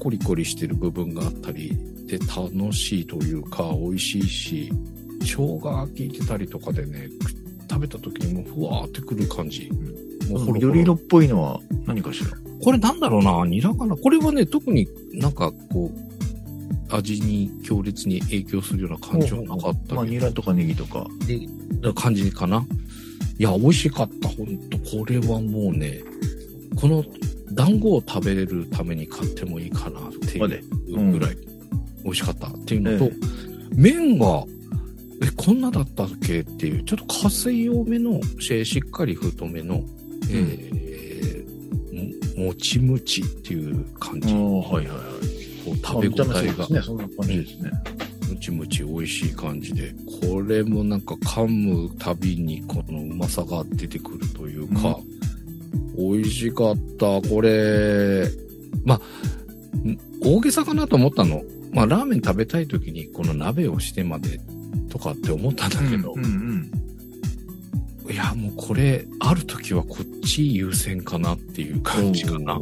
[0.00, 4.72] コリコリしてる部分があったり、で、楽しいというか、美味しいし、
[5.20, 7.08] 生姜が効いてたりとかでね、
[7.68, 9.70] 食べた時にもうふわーってくる感じ。
[10.28, 10.54] もうほろほろ。
[10.54, 12.30] 緑色っぽいのは何かしら？
[12.62, 13.96] これなんだろうなニラかな？
[13.96, 21.06] これはね、特になんかこう、味に強烈に影響するような感じはなかったまあ、けニラとかネギとか。
[21.80, 22.64] ど、感じかな？
[23.38, 24.78] いや、美味しかった、ほんと。
[24.78, 26.02] これはもうね、
[26.76, 27.04] この
[27.52, 31.36] 団子を食べれるために買ってもいいかなっていうぐらい
[32.04, 33.12] 美味しかったっていうのと、え。
[33.74, 34.44] 麺が、
[35.22, 39.82] え、こんなだったっけっていう、ちょっと加水多めの、ししっかり太めの、
[40.30, 40.74] えー
[42.34, 44.32] ももちもちっていう感じ。
[44.32, 45.04] ああ、はいはいはい。
[45.64, 47.70] こう食べ応えがそうですね、そんな感じですね。
[48.28, 54.98] ムチムチ美味しい感じで、これもなんか噛むたびにこのうまさが出てくるというか、
[55.96, 57.22] 美味しかった。
[57.28, 58.28] これ、
[58.84, 61.42] まあ、ん大げさかなと思ったの。
[61.72, 64.40] まあ、ラーメン食べたい時にこの鍋をしてまで
[64.94, 66.70] とかって思ったんだけど、うんうん
[68.06, 72.60] いや、もうこれ、ある時はこっち優先かなっていう感じかな。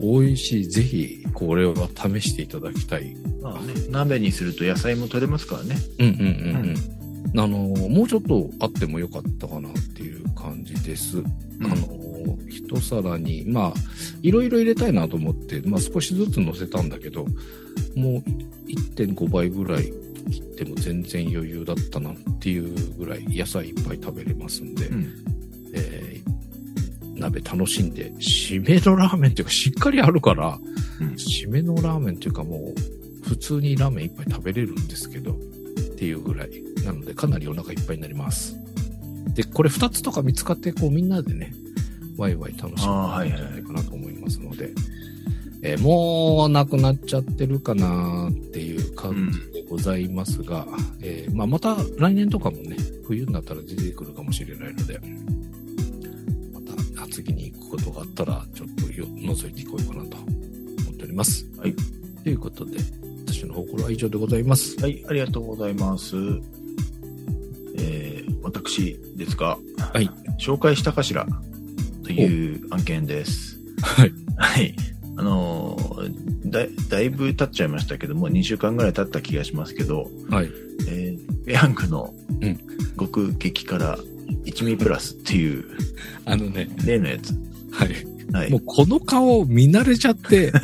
[0.00, 0.66] 美味しい。
[0.66, 3.14] ぜひ、これは試していただきたい。
[3.42, 5.76] まあね、鍋にすると野菜も取れますからね。
[5.98, 7.40] うんうんうんうん。
[7.40, 7.58] あの、
[7.90, 11.22] もうちょっとあってもよかったかなっていう感じです。
[11.62, 13.74] あの、一皿に、まあ、
[14.22, 17.26] いろいろ入れたいなと思って、まあ少しずつ乗せたんだけど、
[17.94, 18.30] もう
[18.68, 19.92] 1.5倍ぐらい
[20.30, 25.08] 切っても全然余裕だったなっていうぐらい野菜いっぱい食べれますんで、うん
[25.74, 26.36] えー
[27.18, 30.58] 鍋楽しんで、締めのラーメンっていうかしっかりあるから、
[31.00, 35.36] うん締めのラーメンっていうかもう、普通にラーメン一杯食べれるんですけど、っ
[35.96, 36.62] ていうぐらい。
[36.84, 38.54] なので、かなりお腹いっぱいになります。
[39.34, 41.52] で、これ2つとか見つかって、こうみんなでね、
[42.16, 43.18] ワイワイ楽しむんじゃ
[43.50, 44.72] ないかなと思いますので、
[45.62, 50.66] えーもうなくなっちゃってるかなっていう感じでございますが、
[51.00, 52.76] えーまあ、また来年とかもね、
[53.06, 55.00] 冬になったら出てくるかもしれないので、
[56.52, 56.60] ま
[56.96, 60.26] た厚木に行くことがあったら、ちょっとよ覗いていこうかなと思
[60.92, 61.46] っております。
[61.58, 61.74] はい。
[62.22, 62.78] ということで、
[63.26, 64.76] 私の方からは以上でございます。
[64.80, 66.16] はい、ありがとうございます。
[67.78, 70.10] えー、私ですが、はい。
[70.38, 71.26] 紹介したかしら？
[72.02, 73.58] という案件です。
[73.82, 74.12] はい。
[74.36, 74.74] はい。
[75.16, 75.55] あのー
[76.46, 80.50] だ、だいぶ経っちゃいましたけども、2週間ぐらい経った気がしますけど、はい。
[80.88, 82.60] えー、ペヤングのうん
[82.98, 83.98] 極激辛
[84.44, 85.64] 一味プラスっていう
[86.24, 87.32] あのね、例のやつ。
[87.72, 87.90] はい。
[88.32, 88.50] はい。
[88.50, 90.52] もうこの顔見慣れちゃって、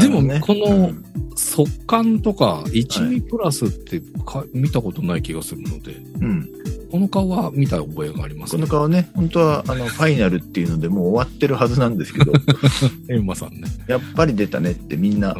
[0.00, 1.04] でもこのうん
[1.36, 6.48] 速乾とか一味プラスってか、見たことない気がするので、うん。
[6.92, 12.34] この顔は見た覚えがありますこの顔ね、本当はあの、ファイナルっていうのでもう終わってるはずなんですけど、
[13.08, 13.62] エンマさんね。
[13.88, 15.36] やっぱり出たねってみんなう、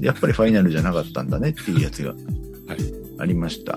[0.00, 2.18] やっぱりファイナルじゃなかったんだねっていうやつがはい
[3.18, 3.74] ありました。
[3.74, 3.76] い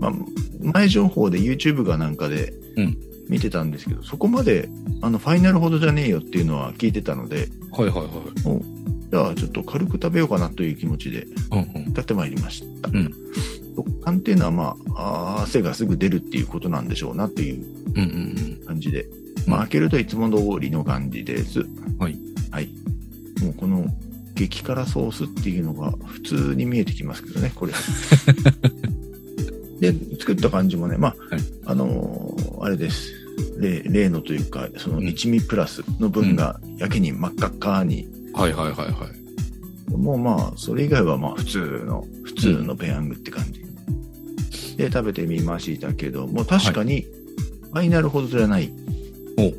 [0.00, 0.12] まあ、
[0.60, 2.96] 前情報で YouTube かなんかでうん
[3.28, 4.68] 見てたんですけど、そこまで
[5.00, 8.62] あのファイナルほどじゃねえよっていうのは聞いてたので、はいはいはい。
[9.12, 11.92] じゃあちょっと軽く食べようかなという気持ちでうんうん。
[11.92, 12.88] 買ってまいりました。
[12.88, 13.14] うん
[13.76, 17.64] 食感っていうのはまあ、汗がすぐ出るっていうことなんでしょうなっていう
[17.96, 19.06] うんうん感じで。
[19.46, 21.66] まあ、開けるといつも通りの感じです。
[21.98, 22.16] はい。
[22.50, 22.68] はい。
[23.42, 23.86] もうこの
[24.34, 27.72] 激辛ソースっていうのが普通に見えてきますけどね、これ。
[29.80, 33.12] で、作った感じもね、まあ、はいあのーあれです。
[33.58, 38.40] 例例のというか、その一味プラスの分がやけに真っ赤っかに、うん。
[38.40, 39.08] はいはいはいは
[39.90, 39.96] い。
[39.96, 43.61] もうまあ、それ以外はまあ普通の、普通のペヤングって感じ。
[44.76, 48.70] で、食べてみましたけども、確かに、ファイナルほどじゃない。
[49.38, 49.54] おう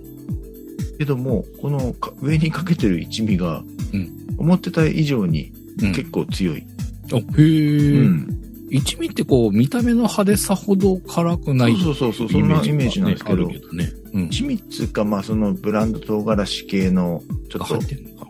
[0.97, 6.63] けども、このか上にかけてる一味がうん、思ってた以上にうん結構強い。
[7.11, 8.27] あ、へうえ、ん。
[8.69, 13.91] 一味ってこう、見た目の派手さほど辛くないそうそうそう、そんなイメージなんですけどある、けどね。
[14.13, 14.25] うん。
[14.27, 18.27] 一味っつうか、まあそのブランド唐辛子系の、ちょがっと入ってんのか。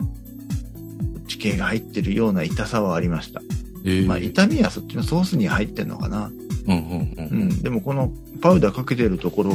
[1.28, 3.42] 地形が入ってるような痛さはありました。
[3.86, 6.32] ええまあ痛みはそっちのソースに入ってんのかな。
[6.68, 7.30] うんうんう。
[7.32, 7.62] うんん。
[7.62, 9.52] でもこのパウダーかけてるところ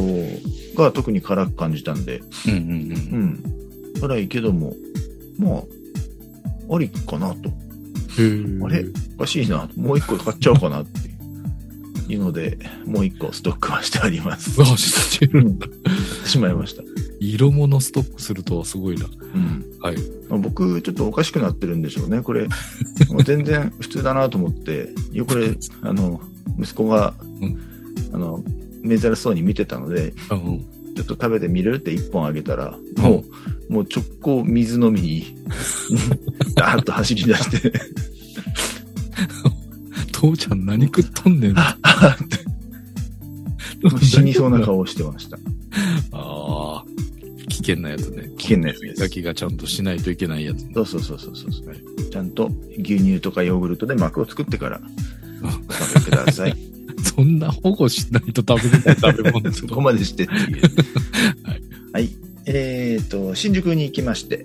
[0.77, 2.67] が特に辛く感じたんで、うんうんうう
[3.17, 3.25] ん。
[3.97, 4.01] ん。
[4.01, 4.75] 辛いけども、
[5.39, 7.51] まあ、ありかなと。
[8.65, 8.85] あれ？
[9.17, 9.69] おかしいな。
[9.77, 11.01] もう一個買っちゃおうかなって
[12.09, 14.61] いうので、もう一個ストックはしてあります。
[14.61, 15.67] あ、してるんだ。
[16.25, 16.83] しまいました。
[17.21, 19.07] 色物ストックするとはすごいな。
[19.35, 19.65] うん。
[19.81, 19.97] はい。
[20.29, 22.23] まあ僕、ちょっとおかしくなってるんでしょうね。
[22.23, 22.47] これ、
[23.11, 26.21] もう全然普通だなと思って、よくこれ、あの、
[26.59, 27.59] 息子が、うん
[28.13, 28.43] あの、
[28.87, 30.79] 珍しそうに見てたので、うんうん。
[30.95, 33.23] ちょっと食べてみるって一本あげたら、も
[33.69, 35.37] う、もう直行水飲みに、
[36.57, 37.73] ダーッと走り出して、
[40.19, 41.55] 父ちゃん何食っとんねん。
[44.03, 45.39] 死にそうな顔をしてました。
[46.11, 46.85] ああ。
[47.49, 48.29] 危険なやつね。
[48.37, 50.73] 危険なやつです焼きがちゃんとしないといけないやつね。
[50.75, 51.53] そうそうそうそうそう、
[52.11, 54.81] ちゃんと牛乳とかヨーグルトで膜を作ってから
[55.45, 56.57] お食べください。
[57.17, 60.63] そんな保護しないと食べれない食べ物 そこまでしてっていう。
[61.45, 61.63] はい。
[61.93, 62.11] はい。
[62.47, 64.45] えっ、と、新宿に行きまして、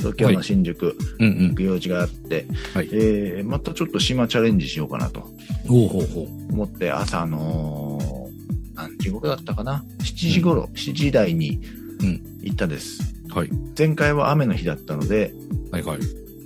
[0.00, 1.54] 東京の新宿、うんうん行。
[1.54, 5.28] く用事があって、はいえー、またちょっと島チャレンジしようかなと。
[5.68, 8.28] 思って、朝の、
[8.74, 11.60] 何時頃だったかな ?7 時頃、7時台に
[12.00, 13.14] うん行ったです。
[13.30, 13.50] はい。
[13.78, 15.34] 前回は雨の日だったので、
[15.70, 15.98] はいはい。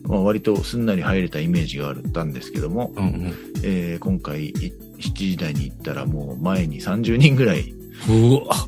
[0.04, 3.34] まあ、割とすんなり入れたイメージがあったんですけども、うんうん。
[3.62, 4.52] えー今回い
[4.98, 7.74] 7時台に行ったらもう前に30人ぐらい。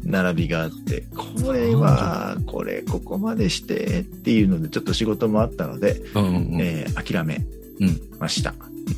[0.05, 1.05] 並びがあって、
[1.45, 6.61] これは、これ、ここまでしてっていうので、ちょっと仕事もあったので、うんうん。
[6.61, 7.45] えー諦め
[7.81, 8.55] うんました。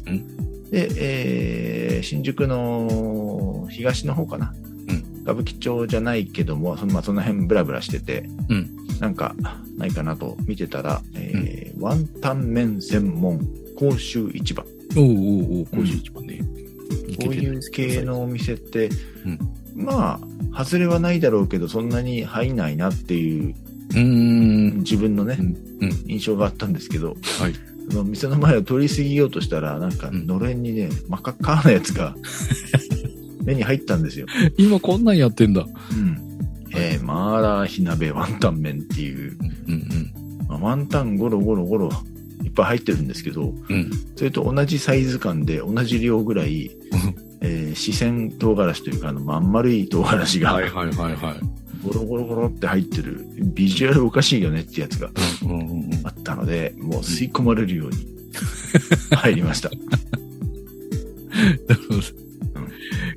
[0.07, 0.37] うん
[0.71, 4.55] で、えー新宿の東の方かな。
[4.89, 9.35] うん歌舞伎町じゃないけども、そのまあ、その辺ブラブラしてて、うんなんか
[9.77, 13.41] ないかなと見てたら、えーワンタン麺専門
[13.79, 14.65] 甲州市場。
[14.97, 16.41] おうおうおう、甲子一番ね。
[17.21, 18.89] こういう系のお店って、
[19.27, 19.39] うん
[19.79, 20.21] ま
[20.53, 23.55] あ、外れはないだろうけど、そんなに入んないなっていう
[23.91, 24.79] うーん。
[24.79, 25.39] 自分のね。
[26.07, 27.55] 印象があったんですけど、はい。
[27.91, 32.15] その店の前を通り過ぎようとしたら、なんか、うんのれんにね、真っ赤っかなやつが
[33.45, 34.27] 目に入ったんですよ。
[34.57, 35.67] 今こんなんやってんだ。
[35.93, 36.19] うん。
[36.75, 39.37] えー、マーラー火鍋ワンタン麺っていう、
[39.69, 40.13] うん
[40.49, 41.91] ワンタンゴロゴロゴロ
[42.43, 43.55] いっぱい入ってるんですけど、うん。
[43.69, 43.91] うん。
[44.17, 47.28] それと同じサイズ感で同じ量ぐらい、えー、
[47.79, 51.41] 四川唐辛子というか、あの、まん丸い唐辛子が、はいはいはいはい。
[51.83, 55.11] ゴロゴロゴロって入ってる、ビジュアルおかしいよねってやつが
[55.43, 55.91] うんうんうん。
[56.05, 57.97] あったので、もう吸い込まれるように
[59.17, 59.71] 入りました。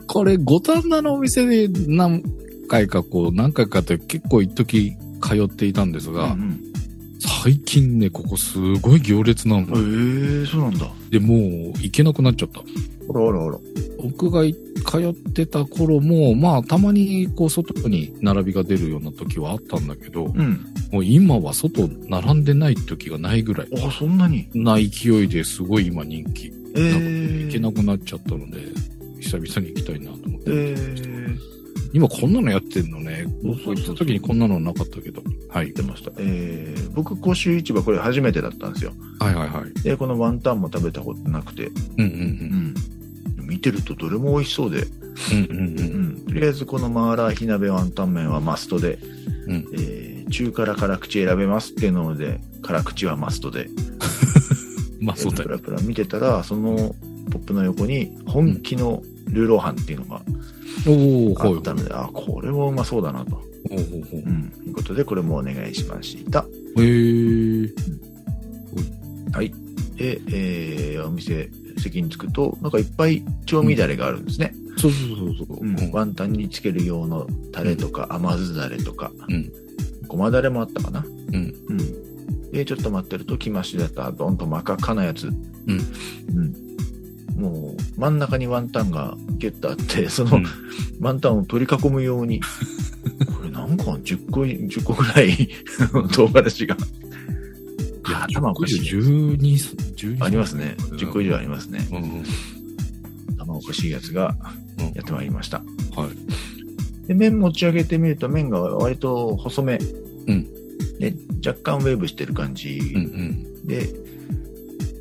[0.08, 2.24] これ、五反田のお店で何
[2.68, 6.72] 回かこう、何回かって結構一時通っていたんですが、うん
[7.44, 9.68] 最近ね、ここすごい行列なの。
[9.68, 10.88] うん、えー、そうなんだ。
[11.10, 11.40] で、もう
[11.80, 12.62] 行けなくなっちゃった。
[13.12, 13.60] あらあらあら。
[14.02, 20.66] 僕が通ってた頃も、まあ、たまにこう、外に並びが出るような時はあったんだけど、うん。
[20.92, 24.50] もう今は外並んでない時がないぐらいあ、そんなに？
[24.54, 26.52] な勢いですごい今人気。
[26.74, 28.60] えー、行けなくなっちゃったので、
[29.20, 30.44] 久々に行きたいなと思って。
[30.48, 31.38] えー、
[31.94, 33.26] 今こんなのやってんのね。
[33.44, 35.22] 僕行った時にこんなのなかったけど。
[35.50, 35.74] はい。
[35.74, 36.12] 出ました。
[36.18, 38.94] えー、僕、甲州市場これ初めてだったんですよ。
[39.20, 39.82] はいはいはい。
[39.84, 42.74] で、このワンタンも食べたことなくて、うんうんうん。
[43.52, 45.44] 見てるとどれも美味しそうで、うん。
[45.44, 45.82] うんうんう。
[45.82, 46.26] うんん。
[46.26, 48.98] とりあえずこのマーラー火鍋ワンタン麺はマストで、
[49.46, 53.70] うんえー、中辛辛口選べますっていうので、辛口はマストで、
[55.02, 55.50] まあそうだよ。
[55.50, 56.96] プラプラ見てたら、その
[57.30, 60.16] ポップの横に本気のルーローハンっていうのが。
[60.16, 63.36] あったので、あ、これもうまそうだなと。
[63.36, 63.42] ほ
[63.76, 64.50] うほうほううん。
[64.50, 66.46] ということで、これもお願いしました。
[66.78, 67.74] へー。
[69.34, 69.52] はい。
[69.96, 71.50] で、えー、お店、
[71.82, 74.54] 席に着くと、なんかいっぱい調味だれがあるんですね。
[74.78, 75.58] そうそうそうそう。
[75.62, 79.52] うんワンタンにつける用のタレとか、甘酢だれとか、うん
[80.08, 81.06] ごまだれもあったかな。
[81.06, 81.56] うん。
[81.70, 82.52] うん。
[82.52, 85.28] で、ちょっと待ってると、きましだった、どんと真っ赤っかなやつ。
[85.28, 86.56] うん。
[87.42, 90.46] もう、真ん中にワンタンがギュッとあって、その、うん
[91.00, 92.42] ワンタンを取り囲むように、
[93.36, 95.50] これなんか10個、10個ぐらい
[96.14, 96.78] 唐辛子が。
[98.08, 98.82] いや、頭おかしい。
[98.82, 100.76] 12、12ありますね。
[100.78, 101.80] 10個以上ありますね。
[103.38, 104.36] 頭おかしいやつが
[104.80, 105.58] うんやってまいりました。
[105.96, 106.10] は
[107.04, 107.08] い。
[107.08, 109.80] で、麺持ち上げてみると麺が割と細め。
[110.28, 110.48] うん
[111.00, 113.68] で、若干ウェーブしてる感じうんうん。
[113.68, 113.88] で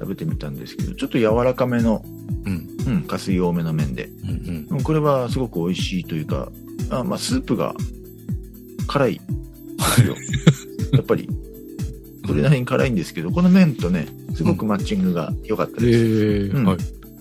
[0.00, 2.02] 食べてみたんですけど、ちょっと柔らかめの、
[2.46, 2.68] うん。
[2.86, 4.06] うん、加水多めの麺で。
[4.06, 4.66] うんうん。
[4.70, 6.50] うんこれはすごく美味しいというか、
[6.90, 7.74] あまあ、スープが
[8.86, 9.20] 辛いで
[10.02, 10.16] すよ。
[10.92, 11.28] やっぱり、
[12.26, 14.06] それなりに辛いんですけど、この麺とね、
[14.40, 16.56] すごくマッチングが良かったえです。
[16.56, 16.78] うんーはい。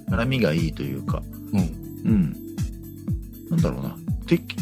[0.10, 1.60] 辛みがいいというか、うん。
[2.06, 2.36] うん。
[3.50, 3.98] なんだろうな。
[4.26, 4.56] 適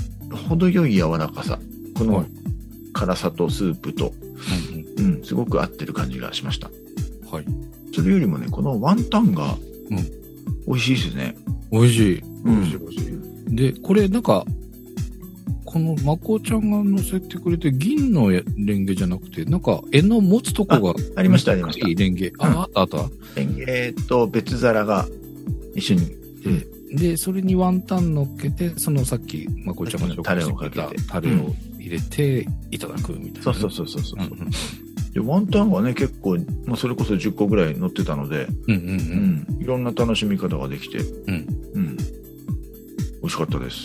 [0.49, 1.59] 程よい柔らかさ。
[1.95, 2.25] このはい
[2.93, 4.11] 辛さとスープと、
[4.97, 6.71] うんうん、すごく合ってる感じがしました。
[7.25, 7.31] うん。
[7.31, 7.45] はい。
[7.93, 9.55] それよりもね、このワンタンが
[9.91, 9.97] うん、
[10.65, 11.35] 美味しいですね。
[11.71, 12.19] 美味しい。
[12.43, 13.01] うん美味しい美味し
[13.51, 13.55] い。
[13.55, 14.43] で、これなんか、
[15.77, 22.33] このまこちゃんが乗せてくれて、銀のレンゲじゃなくて、なんか、柄の持つとこが、ありましたありましたレンゲ。
[22.39, 22.97] あ、あった？
[22.97, 23.09] あった。
[23.37, 25.07] えーっと、別皿が
[25.75, 26.17] 一緒に。
[26.93, 33.43] で、それにワンタン乗っけて、そのさっき、まこちゃんが紹介してくれたタレをかけてタレを入れていただくみたいな。
[33.43, 34.49] そうそうそうそうそう、うんうん。
[35.11, 38.91] で、ワンタンがね、結構、まあ、それこそ10個ぐらい乗ってたので、うんうんう。
[38.91, 41.47] うんん、いろんな楽しみ方ができて、うん。
[41.75, 41.97] うん。
[41.97, 42.03] 美
[43.23, 43.77] 味しかったです。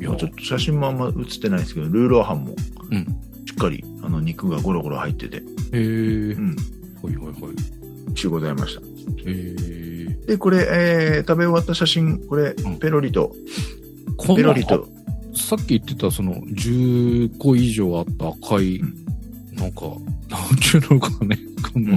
[0.00, 2.54] いやまあちょっと写真もあんま写ってないですけど、ルーローハンも
[2.90, 3.04] うん。
[3.46, 5.40] しっかり、あの、肉がゴロゴロ入ってて、へ
[5.72, 6.40] えう。
[6.40, 6.56] ん、
[7.00, 8.12] ほいほいほい。
[8.14, 8.80] 中ございました。
[8.80, 8.84] へ
[9.26, 10.18] え。
[10.26, 13.34] で、これ、えー、食べ終わった写真、これうん、ペロリと、
[14.16, 14.88] このペロリと、
[15.34, 19.06] さっき言ってたその10個以上あった赤い、うん
[19.56, 19.86] なんか、
[20.28, 21.38] なんちゅうのかね、
[21.72, 21.96] この、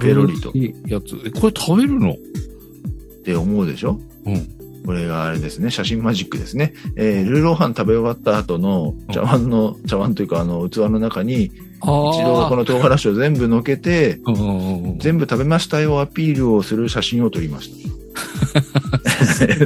[0.00, 1.20] ペロ丸いやつ。
[1.26, 2.12] え、これ食べるの？
[2.12, 2.16] っ
[3.22, 4.00] て思うでしょ？
[4.24, 4.48] うん。
[4.84, 6.74] これがあれですね、写真マジックですね。
[6.96, 11.52] えー、ルーローハン食べ終わった後の茶碗の、茶碗というかあの器の中に、一
[11.82, 14.20] 度この唐辛子を全部乗っけて、
[14.98, 17.92] 全部食べましたよアピールをする写真を撮りました。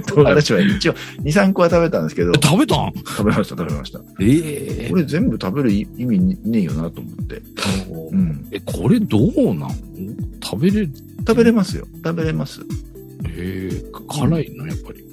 [0.07, 2.33] 唐辛子は一応2、3個は食べたんですけど。
[2.35, 2.93] 食べたん？
[2.95, 4.01] 食べました、食べました。
[4.21, 7.43] ええこれ全部食べる意味ねえよなと思って。
[8.13, 8.47] うん。
[8.53, 9.71] え、これどうなん？
[10.43, 10.91] 食べれる？
[11.27, 11.87] 食べれますよ。
[12.05, 12.61] 食べれます。
[13.31, 15.05] ええ辛いの、やっぱり。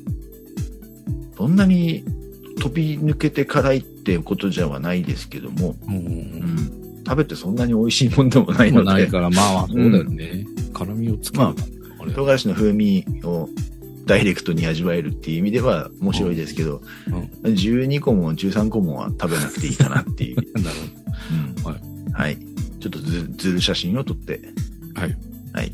[1.35, 2.03] そんなに
[2.59, 5.95] 飛び抜けて辛いってことじゃはないですけども、うん。
[5.95, 10.45] うん食べてそんなに美味しいもんでもないので、ないから、まあ、そうだよね。
[10.73, 11.43] 辛みをつける。
[11.43, 11.55] ま
[11.99, 13.49] あれ唐辛子の風味を
[14.05, 16.81] ダイレクトに味わえるっていう意味では面白いですけど、
[17.43, 20.35] 12個も13個もは食べなくていいかなっていう。
[20.61, 20.77] なる
[21.55, 21.81] うんはい
[22.13, 22.37] はい。
[22.79, 24.41] ちょっとずずる写真を撮って、
[24.95, 25.17] はい。
[25.53, 25.73] はい。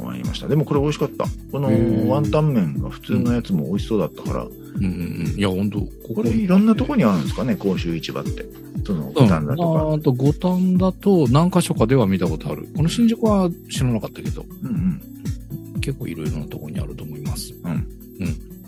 [0.00, 0.48] 終わりました。
[0.48, 1.24] でもこれ美味しかった。
[1.52, 4.44] このワンタン麺が普通のやつも美味しそうだったから。
[4.44, 5.38] うんうんうん。
[5.38, 8.46] いや、本当ここれいろんなとこにあるんですかね、甲州市場って。
[8.84, 9.92] その、五反田とか。
[9.94, 12.68] あと、五反田と何箇所かでは見たことある。
[12.76, 15.80] この新宿は知らなかったけど、うんうん。
[15.80, 17.52] 結構いろいろなところにあると思います。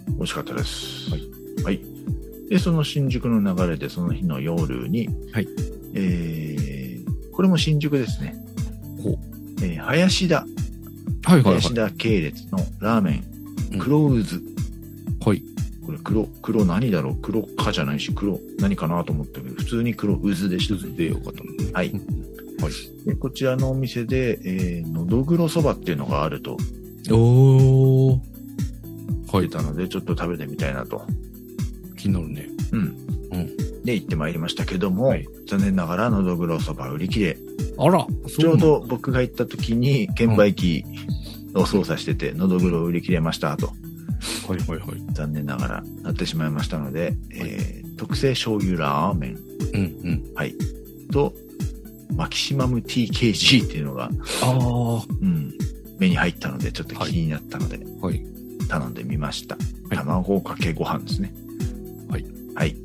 [0.08, 1.10] 美味しかったです。
[1.10, 1.22] はい。
[1.64, 1.80] はい。
[2.48, 5.48] で、その新宿の流れで、その日の夜に、はい。
[5.94, 8.34] えー、これも新宿ですね。
[9.02, 9.18] ほう。
[9.62, 10.46] えー、林田、
[11.32, 11.74] はいはいはい林。
[11.74, 13.22] 田系列のラーメ
[13.72, 14.14] うんン、黒渦。
[15.30, 15.42] はい。
[15.86, 17.16] これ黒、黒何だろう？
[17.16, 20.86] 黒かじゃないし、黒何かなと思ったけど、普通に黒渦でした。
[20.96, 21.42] でよかった。
[21.72, 21.98] はいうん。
[22.62, 22.72] はい。
[23.08, 26.56] でこちらのお店で、えー、のどぐろそばっていうのがあると
[27.10, 28.18] おー。
[29.32, 29.48] はい。
[29.48, 31.02] たので、ちょっと食べてみたいなと。
[31.96, 32.48] 気になるね。
[32.72, 32.80] うん。
[32.80, 32.82] う
[33.38, 33.56] ん。
[33.84, 37.36] で、行ってまいりましたけども、はい残念ながらのどぐろそば売り切れ。
[37.76, 40.84] あら、ちょうど僕が行った時に券売機
[41.54, 43.68] を操作してて、のどぐろ売り切れましたと、
[44.48, 45.12] はいはいはい。
[45.12, 49.38] 残念ながらなってしまいましたので、えー、特製醤油ラーメン、
[49.74, 50.34] うんうん。
[50.34, 50.54] はい、
[51.12, 51.32] と、
[52.14, 54.10] マキシマム TKG っていうのが、
[54.42, 55.54] あうん、
[55.98, 58.06] 目に入ったので、ちょっと気になったので、あ。
[58.06, 58.22] はい。
[58.68, 59.56] 頼んでみました。
[59.56, 59.58] い
[59.96, 61.34] 卵かけご飯ですね。
[62.08, 62.24] はい。
[62.54, 62.76] はい。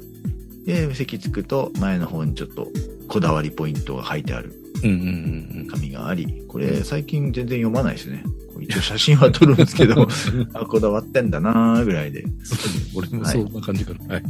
[0.65, 2.67] で、席着くと、前の方にちょっと、
[3.07, 4.53] こだわりポイントが書いてある
[4.83, 8.23] うんうんうん紙があり、これ最近全然読まないですね。
[8.67, 10.49] 一応写真は撮るんですけど、 うん。
[10.53, 12.25] あ、こだわってんだなーぐらいで。
[12.43, 14.15] そうね俺もそんな感じかな。
[14.15, 14.23] はい。
[14.23, 14.27] う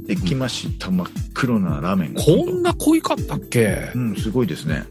[0.00, 0.90] ん、で、来ました。
[0.90, 2.22] 真っ黒なラーメンが。
[2.22, 3.90] こんな濃いかったっけ？
[3.94, 4.84] うん、すごいですね。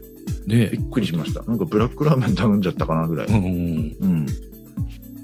[0.46, 1.42] ねびっくりしました。
[1.44, 3.26] なんかブラックラーメン頼んじゃったかなぐらい。
[3.28, 4.26] うん。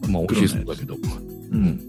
[0.09, 0.97] まあ、美味しそうだけど。
[1.53, 1.81] うん。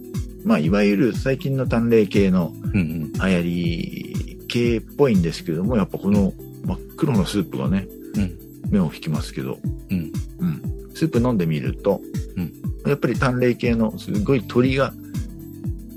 [0.43, 2.53] まあ、いわゆる最近の淡麗系の。
[2.73, 6.33] 流行り系っぽいんですけども、やっぱこの
[6.65, 8.37] 真っ黒のスープがね、うん
[8.69, 9.59] 目を引きますけど、
[9.89, 10.11] うん。
[10.39, 10.61] うん。
[10.93, 12.01] スープ飲んでみると、
[12.35, 12.53] うん
[12.85, 14.93] やっぱり淡麗系のすごい鶏が、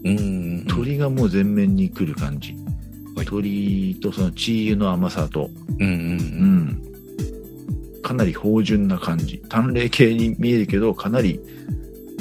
[0.05, 0.57] うんうん。
[0.65, 2.53] 鶏がもう全面に来る感じ。
[2.53, 2.69] はい
[3.19, 5.51] 鶏とそのチー油の甘さと、
[5.81, 6.57] うんうんううん。
[6.69, 6.83] ん。
[8.03, 9.43] かなり芳醇な感じ。
[9.49, 11.41] 淡麗系に見えるけど、かなり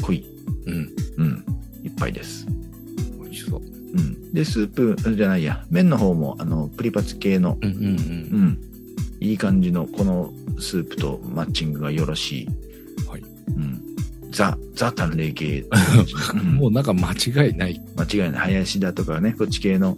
[0.01, 0.25] 濃い、
[0.65, 0.89] うん。
[1.17, 1.45] うん、
[1.83, 2.45] 一杯です。
[3.21, 3.61] 美味しそう。
[3.61, 3.63] う
[4.01, 4.33] ん。
[4.33, 7.85] で、スープじゃないや、麺の方も、あの、プリパツ系の、うんうんうん。
[7.85, 8.59] うん。
[9.19, 12.47] いい感じの、このスープとマッチングがよろしい。
[13.09, 13.21] はい。
[13.55, 13.81] うん。
[14.31, 15.65] ザ、ザ淡麗系。
[16.33, 17.81] う んもうなんか間違いない。
[17.95, 18.41] 間違いない。
[18.53, 19.95] 林田とかね、こっち系の、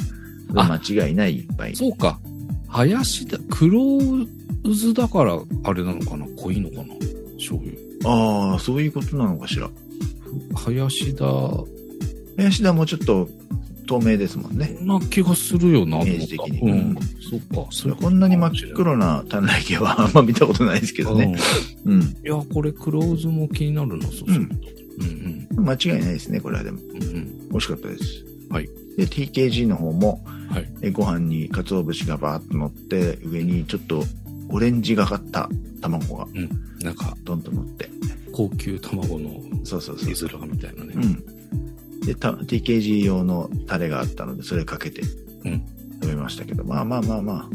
[0.56, 1.76] あ間違いない一杯。
[1.76, 2.20] そうか。
[2.68, 6.26] 林だ、黒渦だから、あれなのかな？
[6.38, 6.96] 濃いのかな？
[7.38, 7.74] 醤油。
[8.06, 9.70] ああ、そういうことなのかしら。
[10.56, 11.26] 林田、
[12.38, 13.30] 林田もちょっと
[13.90, 14.78] 透明ですもんね。
[14.82, 16.96] な気がするよな、イメージ的にうんうん。
[17.28, 17.68] そっか。
[17.72, 21.36] それこんなに真っ黒な淡麗系はあんま見たことないですけどね。
[21.86, 21.94] うん。
[21.94, 22.02] うん。
[22.04, 24.34] いや、これ黒渦も気になるな、そうすると。
[24.34, 24.60] うん
[25.60, 26.80] 間違いないですね、これはでも。
[26.80, 27.04] うん。
[27.04, 27.50] うんうん。
[27.50, 28.26] 美味しかったです。
[28.52, 28.70] はい。
[28.96, 30.70] で、TKG の方も、はい。
[30.82, 34.04] えご飯に鰹節がバーッと乗って、上にちょっと
[34.50, 35.50] オレンジがかった
[35.82, 36.50] 卵がうん。
[36.84, 37.90] なんか、ドンと乗って。
[38.32, 39.32] 高級卵の
[39.66, 40.94] そうそうそう絵面みたいなね。
[40.96, 41.24] うん。
[42.06, 45.02] で、た TKG 用のタレがあったので、それかけて
[45.46, 45.66] うん
[46.02, 47.50] 食べましたけど、まあまあまあまあ、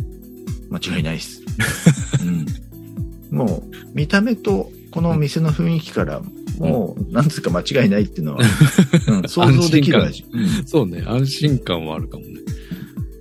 [0.70, 1.42] 間違いないです。
[2.22, 3.36] うん。
[3.36, 6.22] もう、見た目とこの店の雰囲気から、
[6.58, 8.40] もう、なんつうか間違いないっていうのは、
[9.08, 10.24] うん、想像できる味。
[10.32, 12.40] うんそうね、安心感はあるかもね。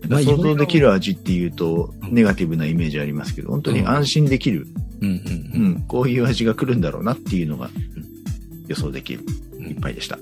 [0.10, 4.68] まあ想像できる味っていうと、うんネガティブなイメージありますけど、本当に安心できる、
[5.02, 5.22] うんうんう
[5.56, 5.68] うん。
[5.72, 7.72] ん、こういう味が来るんだろうなっていうのが
[8.68, 9.22] 予想できる
[9.58, 10.20] うん一杯でした。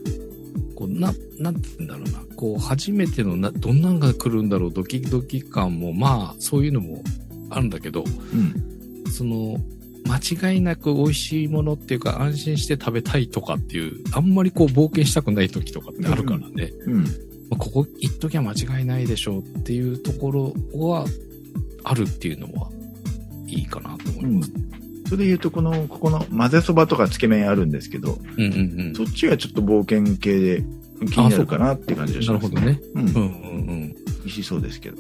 [1.02, 2.36] な、なんて言うんだろうな。
[2.36, 7.04] こう、初めてのな、どんなんが来るんだろう、ドキドキ感も、まあ、そういうのも
[7.50, 9.12] あるんだけど、うん。
[9.12, 9.58] その、
[10.08, 16.72] 間違いなく美味しいものっていうか安心して食べたいとかっていう、あんまりこう冒険したくない時とかってあるからね。
[16.86, 17.04] うん。
[17.04, 17.08] ま
[17.52, 21.06] あここ行っときゃ間違いないでしょうっていうところは
[21.84, 22.70] あるっていうのは
[23.48, 24.52] いいかなと思います。
[25.06, 28.96] それで言うと、この、ここの混ぜそばとかつけ麺あるんですけど、うんうんうん。
[28.96, 30.64] そっちがちょっと冒険系で
[31.08, 32.82] 気になるかなって感じがします、なるほどね。
[32.96, 33.02] うん。
[33.02, 33.94] うんうんうん。
[33.94, 34.98] 美味しそうですけど。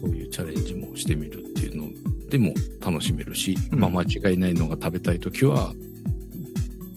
[0.00, 1.88] そういうチャレンジもしてみるっていうの
[2.30, 5.74] でも楽しめるし、うんまあ間違いないのが食べたいときは、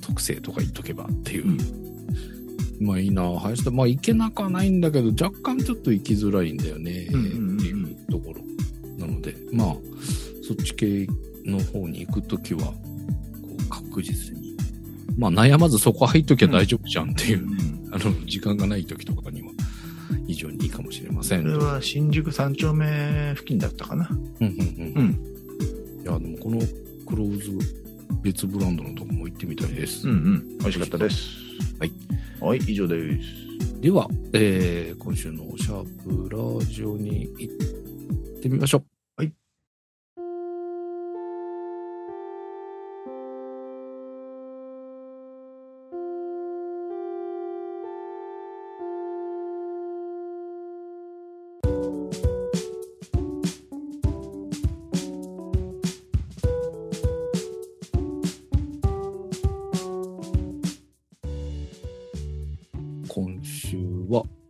[0.01, 1.57] 特製とか言っとけばっていう。
[2.79, 3.71] まあいいな林田。
[3.71, 8.41] まあ行けなくはないんだけど、若干ちょっと行きづらいんだよね、うんうんうんうんっていうところ。
[8.97, 9.75] なので、まあ、
[10.47, 11.07] そっち系
[11.45, 12.73] の方に行くときは、こ
[13.59, 14.55] う確実に。
[15.17, 19.49] まあ悩まずそこ入っときゃ大丈夫じゃんっていう、うんあの、時間がないときとかには、
[20.27, 21.43] 非常にいいかもしれません。
[21.43, 24.09] これは新宿三丁目付近だったかな。
[24.09, 26.03] うんうんうんうん。
[26.03, 26.59] いや、でもこの
[27.05, 27.83] クローズ
[28.23, 30.07] 別ブランドのとこも行ってみたいです。
[30.07, 30.57] うんうん。
[30.59, 31.37] 美味しかったです。
[31.79, 31.91] はい。
[32.39, 33.81] はい、以上です。
[33.81, 38.92] では、えー、今週のシャープラジオに行ってみましょう。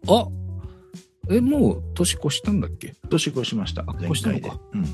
[0.07, 0.27] あ
[1.29, 2.95] え、もう年越したんだっけ？
[3.09, 3.83] 年越しました。
[3.87, 4.59] あ前回で越したのか。
[4.73, 4.85] うん。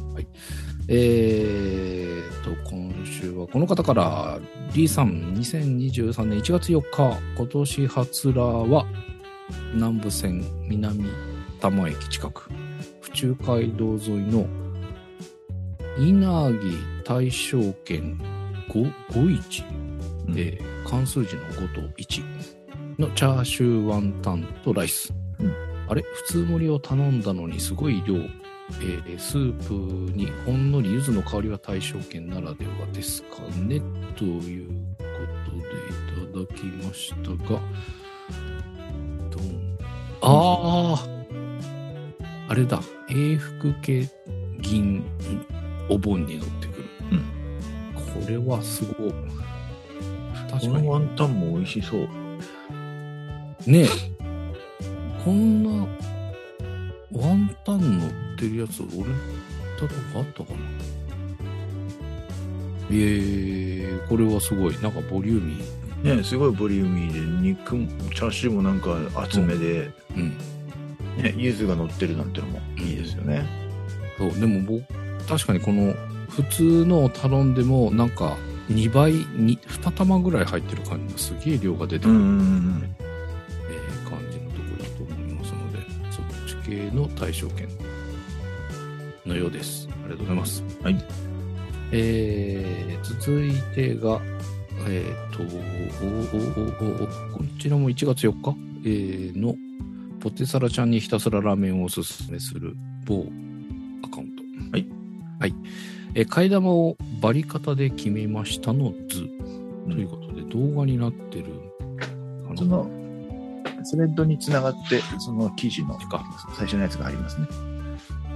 [0.92, 4.40] えーと、今週はこの方から、
[4.74, 8.86] リーさん、2023年1月4日、今年初ラは、
[9.74, 11.04] 南武線南
[11.60, 12.50] 多摩駅近く、
[13.02, 14.48] 府中街道沿いの、
[16.00, 16.60] 稲城
[17.04, 18.20] 大正圏
[18.70, 19.64] 5 51
[20.28, 22.29] うんで、関数字の5と1
[23.00, 25.14] のチャーシューワンタンとライス。
[25.40, 25.54] うん
[25.88, 26.04] あれ？
[26.04, 28.16] 普通盛りを頼んだのにすごい量。
[28.16, 29.74] えースープ
[30.12, 33.82] にほんのり柚子の香りは大正圏ならではですかね？
[34.16, 35.04] というこ
[35.46, 35.62] とで
[36.44, 37.60] いただきましたが、
[39.32, 39.78] どん
[40.22, 41.08] ああ
[42.50, 42.80] あれだ。
[43.10, 44.08] 永福系
[44.60, 45.04] 銀
[45.90, 46.84] お盆に乗ってくる。
[47.96, 49.14] これはすごい。
[50.52, 50.90] 確かにこの。
[50.92, 52.08] ワンタンも美味しそう。
[53.68, 53.88] ねえ。
[55.24, 55.88] こんな、
[57.12, 59.12] ワンタン乗ってるやつ、俺、
[59.78, 60.60] たとかあったかな？
[62.92, 64.80] えー、これはすごい。
[64.82, 66.16] なんかボリューミー。
[66.16, 70.38] ね、すごいボリューミーで、肉も、チャーシューもなんか厚めで、うん。
[71.22, 73.46] ね、柚子が乗ってるなんてのもいいですよね。
[74.18, 74.84] そう、でも僕、
[75.28, 75.94] 確かにこの、
[76.30, 78.38] 普通のを頼んでも、なんか、
[78.70, 82.96] 2倍、に2玉ぐらい入ってる感じがすげえ量が出てくる、うんうんうん。
[86.94, 87.68] の対象圏
[89.26, 89.88] のようです。
[89.92, 90.64] ありがとうございます。
[90.82, 90.96] はい。
[91.92, 94.22] えー、続いてが、
[94.88, 97.08] えっ、と、おおおおお
[97.38, 98.56] こちらも1月4日、
[98.86, 99.56] えーの、
[100.20, 103.26] ポテサラちゃんにひたすらラーメンをおすすめする某
[104.04, 104.44] アカウント。
[104.72, 104.88] はい。
[105.40, 105.56] はい。
[106.16, 109.28] えー、替え玉をバリ方で決めましたの図。
[109.90, 111.46] ということで、動画になってる
[112.46, 112.58] かな。
[112.58, 112.99] その、
[113.90, 116.24] スレッドにつながって、その記事のか
[116.56, 117.48] 最初のやつがありますね。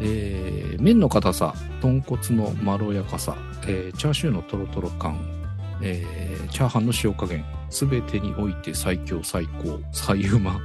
[0.02, 3.38] えー麺の硬さ、豚骨のまろやかさ、
[3.68, 5.20] えーチャーシューのトロトロ感、
[5.84, 10.60] えーチャーハンの塩加減、すべてにおいて最強最高、最うま、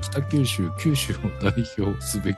[0.00, 2.36] 北九州、九州を代表すべき、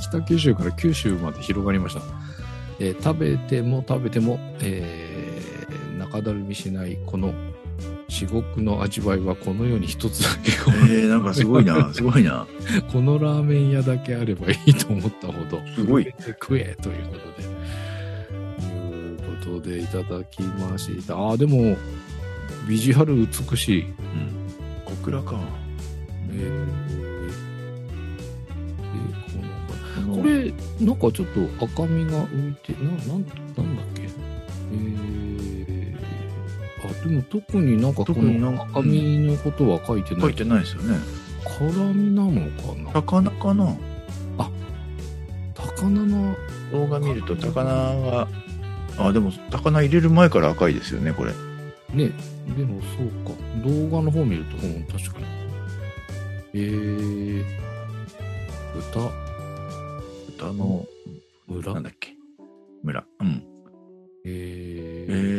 [0.00, 2.00] 北九州から九州まで広がりました。
[2.80, 7.34] えー食べても食べても、えー中だるみしないこの
[8.08, 12.46] 至極の味わいはこの世に一つだけえー、なんかすごいな、 すごいな。
[12.90, 16.06] このラーメン屋だけあればいいと思ったほど、すごい
[16.40, 17.48] 食えということで。
[18.66, 21.16] いうことでいただきました。
[21.16, 21.76] ああ、でも、
[22.66, 23.82] ビジュアル美しい。
[23.82, 23.92] うん。
[24.86, 25.38] 小倉か。
[26.30, 27.28] えーえー
[30.00, 30.52] このここれ、
[30.86, 31.26] なんかちょっ
[31.58, 33.24] と赤みが浮いて、な、なん、なんだっ
[33.94, 34.02] け？
[34.72, 35.37] えー、あ、
[37.04, 40.22] でも特になんかこの赤みのことは書いてない。
[40.22, 40.98] 書いてないですよね。
[41.44, 42.90] 辛みなのかな？
[42.92, 43.76] 高菜かな？
[45.54, 46.36] 高菜の
[46.72, 48.28] 動画見ると高菜が、
[48.98, 51.32] あ、でも高菜入れる前から赤いですよね、これ。
[51.94, 52.10] ね、
[52.56, 53.32] でもそうか。
[53.64, 55.26] 動画の方見ると、うん、確かに。
[56.54, 57.44] えー、
[58.74, 59.10] 豚、
[60.36, 60.84] 豚の、
[61.46, 61.74] 村？
[61.74, 62.14] なんだっけ？
[62.82, 63.04] 村。
[63.20, 63.42] うん。
[64.26, 65.37] ええー、ー、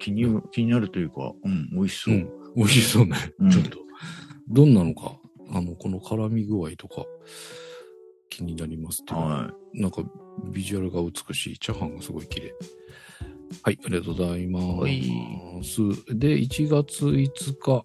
[0.00, 2.14] 気に、気になるというか、うん、美味しそう。
[2.14, 3.16] うん、美味しそうね。
[3.38, 3.78] うんちょっと、
[4.48, 5.16] どんなのか、
[5.52, 7.04] あの、この絡み具合とか、
[8.28, 9.16] 気になりますってい
[9.80, 10.02] なんか、
[10.52, 11.58] ビジュアルが美しい。
[11.58, 12.54] チャーハンがすごい綺麗。
[13.62, 14.64] はい、ありがとうございます。
[14.64, 15.02] はい
[16.18, 17.84] で、1月5日、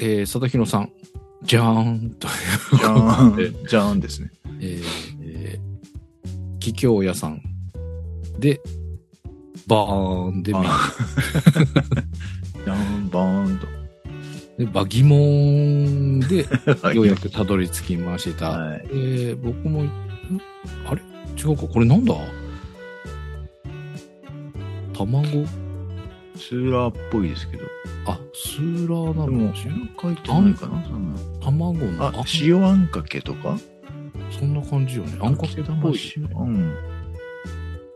[0.00, 0.92] えー、佐田弘さん、
[1.42, 2.32] じゃーんという
[2.74, 2.78] い。
[2.78, 4.30] じゃことで、じゃーんですね。
[4.60, 4.84] えー、
[5.22, 7.40] えー、桔梗屋さん
[8.38, 8.60] で、
[9.66, 10.92] バーンで見るあ
[12.64, 13.66] じゃーん、 バーンと。
[14.58, 16.46] で、バギモンで、
[16.94, 18.50] ようやくたどり着きました。
[18.50, 18.86] はい。
[18.92, 19.90] えー、僕も、ん
[20.86, 21.02] あれ？
[21.36, 22.14] 違うかこれなんだ？
[24.92, 25.46] 卵？
[26.36, 27.64] スーラーっぽいですけど。
[28.06, 29.50] あ、スーラーなの？
[29.50, 30.84] かしら、書いてないかな？
[30.84, 32.12] そんな卵の、あ、
[32.42, 33.56] 塩あんかけとか？
[34.30, 35.18] そんな感じよね。
[35.20, 36.74] あんかけっぽい、塩うん。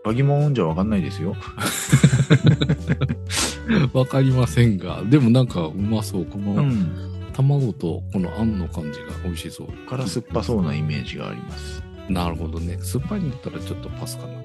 [0.09, 1.36] バギモンじゃわかんないですよ。
[3.92, 6.24] わかりませんが、でもなんかうまそう。
[6.24, 6.90] この、うん。
[7.34, 9.66] 卵とこのあんの感じが美味しそう。
[9.86, 11.82] から酸っぱそうなイメージがあります。
[12.09, 12.78] なるほどね。
[12.80, 14.42] 酸っぱいんだったらちょっとパスかな。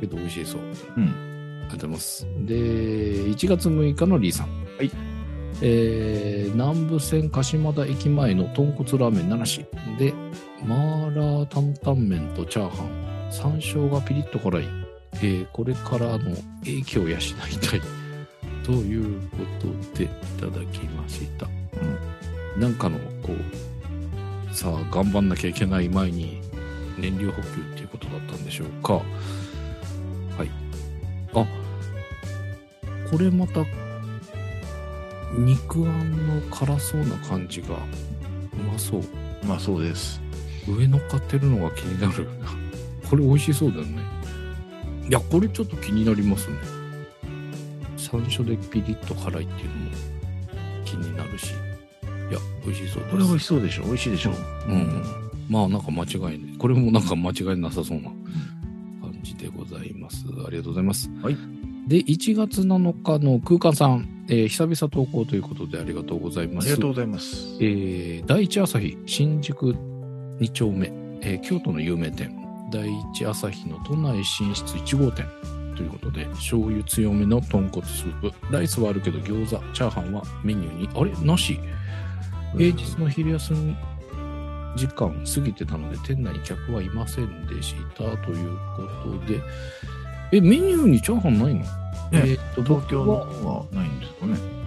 [0.00, 0.62] けど美味しそう。
[0.96, 1.04] うん。
[1.04, 1.08] あ
[1.66, 2.26] りがとうございます。
[2.40, 4.48] で、1月6日のリーさん。
[4.48, 4.52] は
[4.82, 4.90] い。
[5.60, 10.12] えー、南武線鹿島田駅前の豚骨ラーメン7種で、
[10.66, 14.64] マーラー担々麺とチャーハン、山椒がピリッと辛い、
[15.14, 17.20] えー、これからの影響を養い
[17.60, 17.80] たい。
[18.62, 20.08] ということでい
[20.38, 21.48] ただきました。
[22.56, 26.40] なんかの、こう、さあ、頑張んなきゃいけない前に
[26.98, 28.94] 燃料補給っていうことだったんでしょうか。
[28.94, 29.02] は
[30.44, 30.50] い。
[31.34, 31.46] あ、
[33.10, 33.64] これまた、
[35.36, 37.78] 肉あんの辛そうな感じが、う
[38.70, 39.02] まそう。
[39.44, 40.20] まあそうです。
[40.68, 42.28] 上乗っかってるのが気になる。
[43.12, 44.02] これ美味しそうだよね。
[45.06, 46.56] いや、これちょっと気になりますね。
[47.98, 49.90] 山椒でピリッと辛いっていうのも
[50.86, 51.50] 気になるし。
[51.50, 53.10] いや、美味しそうです。
[53.10, 53.82] これ美味しそうでしょ？
[53.84, 54.32] 美味しいでしょ？
[54.66, 55.02] うん。
[55.50, 56.56] まあなんか間違いない。
[56.56, 58.04] これもなんか間違いなさそうな
[59.02, 60.24] 感じでございます。
[60.46, 61.10] ありがとうございます。
[61.22, 61.36] はい。
[61.88, 66.64] で、1月7日の空間さん、えー久々投稿ということでありがとうございます。
[66.64, 67.58] ありがとうございます。
[67.60, 69.76] えー第一朝日新宿
[70.40, 70.90] 2丁目、
[71.20, 72.38] えー京都の有名店
[72.72, 75.26] 第一朝日の都内進出1号店。
[75.76, 78.32] ということで醤油強めの豚骨スープ。
[78.50, 81.26] ライスはあるけど餃子チャーハンはメニューにあれ？
[81.26, 81.60] なし。
[82.56, 83.76] 平日の昼休み
[84.76, 89.40] 時間過ぎてたので店内に客はいませんでしたということで。
[90.32, 91.62] えメニューにチャーハンないの、
[92.12, 94.62] えーと東京の僕ははないんですかね。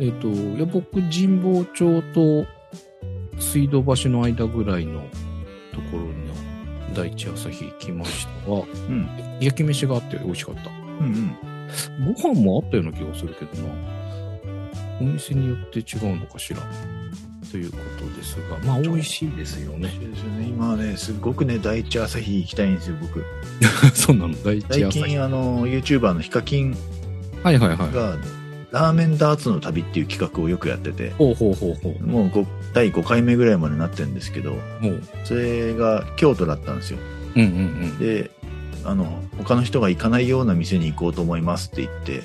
[0.00, 2.46] えっ、と、いや、僕、神保町と
[3.38, 5.00] 水道橋の間ぐらいの
[5.72, 6.21] ところの
[6.94, 9.08] 第一朝日行きましたが、うん。
[9.40, 10.70] 焼き飯があって美味しかった。
[10.70, 10.72] う
[11.04, 11.36] ん
[11.98, 12.14] うん。
[12.14, 13.74] ご飯もあったような気がするけどな。
[15.00, 16.60] お店によって違うのかしら？
[17.50, 19.90] ということですが、まあ、美味しいですよね。
[19.90, 20.46] そうですよね。
[20.48, 23.22] 今はね、すごくね、第一朝日行きたいんですよ、僕。
[23.94, 25.04] そうなの、第一最朝日。
[25.04, 26.74] 近、あの、YouTuber のヒカキン
[27.42, 28.41] はいはいはい。
[28.72, 32.06] が、ラーメンダーツの旅っていう企画をよくやってて、ほうほうほうほう。
[32.06, 35.02] もうご第5回目ぐらいまでなってるんですけど、もう。
[35.24, 36.98] それが京都だったんですよ。
[37.36, 37.52] うんうんう
[37.94, 37.98] ん。
[37.98, 38.30] で、
[38.84, 42.22] あの、他の人が行かないような店に行こうと思いますって言って、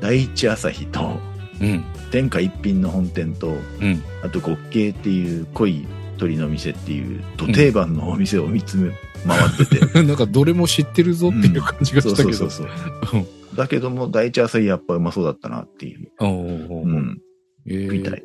[0.00, 1.18] 第一朝日と、
[1.60, 1.84] うん。
[2.10, 3.52] 天下一品の本店と、う
[3.86, 4.02] ん。
[4.22, 5.86] あと極系っていう濃い
[6.18, 8.90] 鳥の店っていう、ど定番のお店を3つ目
[9.26, 10.06] 回ってて、うん。
[10.08, 12.38] なんか、どれも知ってるぞっていう感じがそうしたけど。
[12.38, 12.66] そうそう
[13.10, 13.26] そう。
[13.56, 16.10] だけども、第一朝日やっぱうまそうだったなっていう。
[16.20, 17.20] おうん。
[17.66, 18.22] えーみたい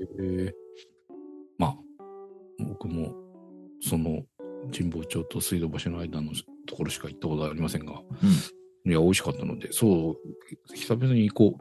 [1.58, 1.76] まあ、
[2.60, 3.14] 僕も、
[3.82, 4.24] その、
[4.78, 6.32] 神保町と水道橋の間の
[6.66, 8.02] ところしか行ったことありませんが、
[8.86, 11.58] いや、美味しかったので、そう、久々に行こ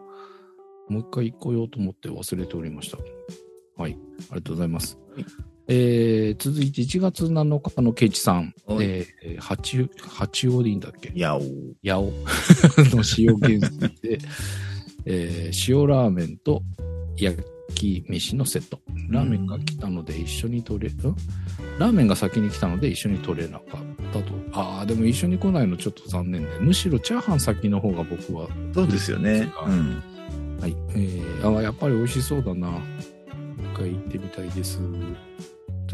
[0.89, 0.93] う。
[0.93, 2.99] もう一回行こうよと思って忘れておりました。
[3.77, 4.99] はい、ありがとうございます。
[5.15, 11.11] はいえー、続いて1月7日のケイチさん、はいえー、八、八王でいいんだっけ？
[11.15, 11.41] いやお
[11.85, 12.05] 八尾
[12.97, 14.19] の塩原水で、
[15.05, 16.63] えー塩ラーメンと
[17.19, 17.39] 焼
[17.75, 18.81] き飯のセット。
[19.11, 20.97] ラーメンが来たので一緒に取れ、ん
[21.79, 24.33] ラーメンが先に来たので一緒に取れなかったと。
[24.53, 29.51] ああ、でも一緒に来ないのちょっと残念で、むしろチャーハン先の方が僕は、そうですよね。
[29.67, 30.03] うん。
[30.61, 30.77] はい。
[30.95, 32.69] えー、あやっぱり美味しそうだな。
[33.75, 34.81] 一回行ってみたいです。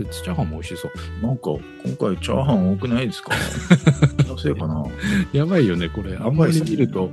[0.03, 0.93] でチャーハンも美味しそう。
[1.27, 1.51] なんか、
[1.85, 3.33] 今回チャーハン多くないですか？
[4.19, 4.85] 気のせいかな？
[5.33, 6.17] やばいよね、これ。
[6.17, 7.11] あんまり見ると、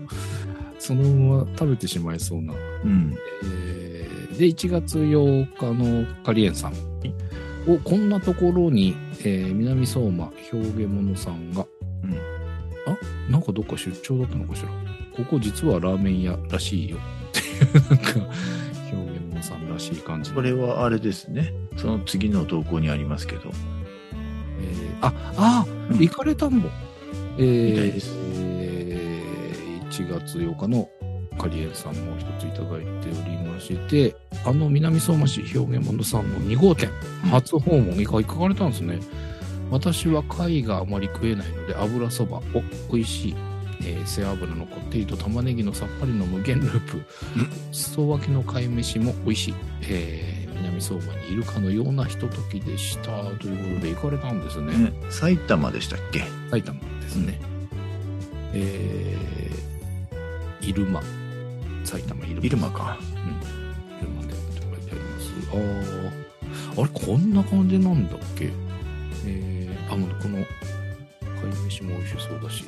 [0.80, 2.54] そのまま食べてしまいそうな。
[2.84, 3.16] うん。
[3.44, 6.74] えーで、1月8日のカリエンさん。
[7.68, 11.68] お、こんなところに、えー南相馬表現者さんが、
[12.04, 12.14] うん
[12.92, 12.98] あ？
[13.30, 14.70] なんかどっか出張だったのかしら？
[15.16, 17.00] ここ実はラーメン屋らしいよっ
[17.34, 18.34] ていう、なんか、
[19.52, 21.54] さんらしい感じのこれはあれですね。
[21.78, 23.52] その次の投稿にありますけど。
[24.60, 26.70] えーあ、あ、うん行かれたんぼ。
[27.38, 30.90] えーみたいですえー1月8日の
[31.38, 36.90] カリエンさんも一ついただいておりまして、あの南相馬市表現物さんの2号店、
[37.30, 39.00] 初訪問に行かれたんですね。
[39.70, 42.42] 私は貝があまり食えないので油そばを
[42.92, 43.36] 美味しい、
[43.84, 47.02] えー背脂のこってりと玉ねぎのさっぱりの無限ループ。
[47.72, 49.56] 裾分けの貝飯も美味しい、
[49.90, 53.24] えー南相馬にいるかのようなひとときでした。
[53.40, 54.78] ということで行かれたんですね。
[54.78, 56.24] ね、埼玉でしたっけ？
[56.52, 57.42] 埼玉ですね、
[58.54, 61.02] えー、入間。
[61.84, 62.42] 埼玉入間。
[62.42, 63.00] 入間か。
[64.02, 65.32] 入間店って書いてあります。
[65.52, 68.52] あああれこんな感じなんだっけ？
[69.26, 70.46] えー、あもうこの
[71.42, 72.66] 貝飯も美味しそうだし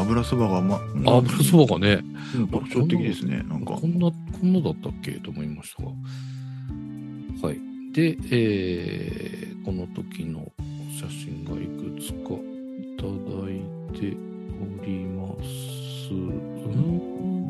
[0.00, 2.02] 油そばがま、あ油そばがね
[2.34, 3.42] うん特徴的ですね。
[3.48, 3.86] なんかこ。
[3.86, 4.14] んなこ
[4.46, 5.12] んなだったっけ？
[5.12, 5.88] と思いましたが
[7.48, 7.58] はい
[7.92, 10.50] で、えー、この時の
[11.00, 12.36] 写真がいくつかい
[12.96, 13.10] ただ
[13.50, 13.62] い
[13.98, 14.16] て
[14.80, 16.16] おりますうー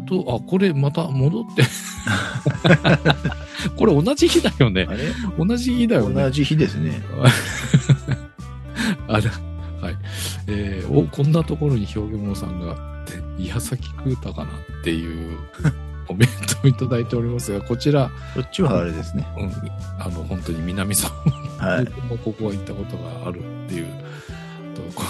[0.02, 1.62] んとあこれまた戻って
[3.76, 4.88] これ同じ日だよね
[5.38, 7.02] 同じ日だよね同じ日ですね。
[9.08, 9.32] あれ、はい。
[10.48, 12.74] えーお、こんなところに表現者さんが、
[13.36, 15.38] で矢崎食うたかなっていう
[16.08, 19.26] コメントをいただいておりますが、こちら、こっちはあれですね。
[19.36, 19.52] うん、
[19.98, 21.12] あの、本当に南さん
[21.58, 21.84] はい。
[21.84, 23.86] 僕もここは行ったことがあるっていう
[24.74, 25.02] とこ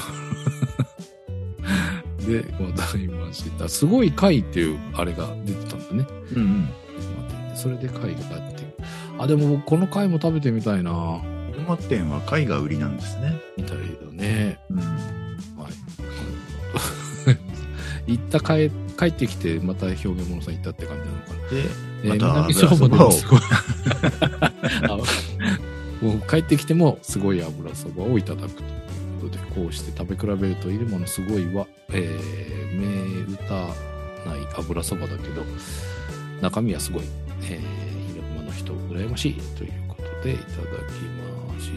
[2.18, 3.68] ろ でございました。
[3.68, 6.06] すごい貝っていうあれが出てたんだね。
[6.34, 6.68] うんうん。
[7.54, 8.66] それで貝があって。
[9.18, 10.90] あ、でも僕この貝も食べてみたいな。
[10.90, 11.22] 小
[11.66, 13.36] 間店は貝が売りなんですね。
[13.56, 14.58] みたいだね。
[14.70, 15.17] うん。
[18.08, 18.18] はい。
[18.18, 21.48] 行った帰帰ってきて、また表現物さん行ったって感じなのかな。
[21.50, 23.40] で、えーまた南相馬でもすごい
[24.88, 24.96] あ
[26.00, 28.68] もう帰ってきてもすごい油そばをいただくという
[29.20, 33.54] ことで、こうして食べ比べるといるものすごいは、えー、目打た
[34.30, 35.42] ない油そばだけど、
[36.40, 37.02] 中身はすごい、
[37.42, 41.02] えー、昼間の人羨ましいということでいただき
[41.52, 41.72] まし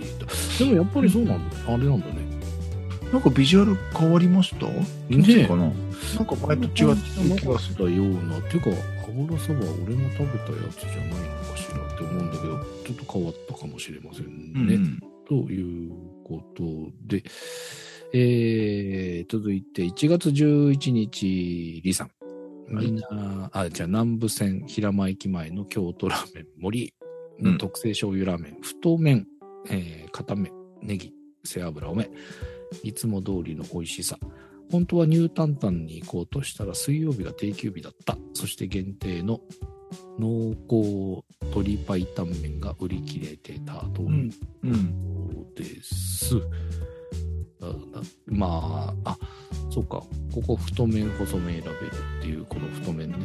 [0.59, 0.63] た。
[0.63, 1.55] でもやっぱりそうなんだ。
[1.65, 2.20] あれなんだね。
[3.12, 4.66] なんかビジュアル変わりました？
[4.68, 5.66] ね気のせいかな？
[5.66, 5.74] なん
[6.26, 6.95] か前と違っ
[7.36, 7.76] て気がする。
[7.76, 8.41] たような。
[8.49, 8.70] てか、
[9.07, 14.76] 油そば俺も食べたやつじゃないのかしらって思うんだけど、ちょっと変わったかもしれませんね。
[14.76, 15.91] うんという
[16.26, 16.64] こと
[17.07, 17.24] で、
[18.14, 22.07] えー、続いて1月11日、リさん。
[22.07, 26.93] はいみんな、あ、じゃあ南部線平間駅前の京都ラーメン森
[27.39, 29.28] の特製醤油ラーメン、太麺、
[29.70, 30.51] えー、固め、
[30.82, 32.09] ネギ、背脂多め、
[32.84, 34.17] いつも通りの美味しさ。
[34.72, 38.17] 本当はニュータンタンに行こうとしたら水曜日が定休日だった。
[38.34, 39.41] そして限定の
[40.17, 45.28] 濃厚鶏白湯麺が売り切れてたとうんいううん。
[45.36, 46.36] ことです。
[47.61, 47.76] あだ
[48.26, 49.17] まあ、あ、
[49.69, 50.01] そうか。
[50.34, 51.74] ここ太麺、細麺選べる
[52.19, 53.17] っていう、この太麺ね。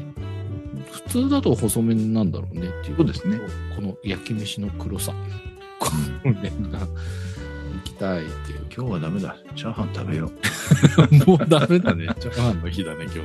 [0.90, 2.96] 普通だと細麺なんだろうねっていう。
[2.96, 3.38] そうですね。
[3.74, 5.14] この焼き飯の黒さ。
[5.78, 5.90] こ
[6.24, 6.86] の麺が
[7.96, 8.66] たいっていう。
[8.74, 9.36] 今日はダメだ。
[9.54, 11.24] チャーハン食べよう。
[11.26, 12.08] もうダメだね。
[12.20, 13.24] チャーハンの日だね、今日で。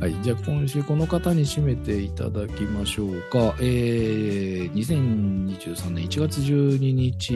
[0.00, 0.16] はい。
[0.22, 3.56] じゃあ今週この方に締めていただきましょうか。
[3.60, 7.32] えー、2023年1月12日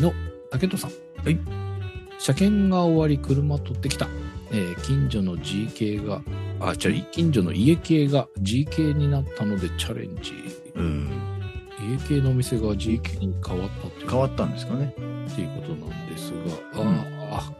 [0.00, 0.12] の
[0.50, 0.90] 竹戸さん。
[1.22, 1.38] はい。
[2.18, 4.08] 車検が終わり車取ってきた。
[4.52, 6.22] えー、近所の G 系が、
[6.60, 10.32] あ、じゃ近所の家系が G 系になったのでチャレンジ。
[10.76, 11.15] うん。
[11.92, 14.94] 家系のお店が G 系に変わったっていう変わったんですかね。
[14.96, 16.32] っていうことなんです
[16.74, 16.88] が、うん
[17.30, 17.52] ああ、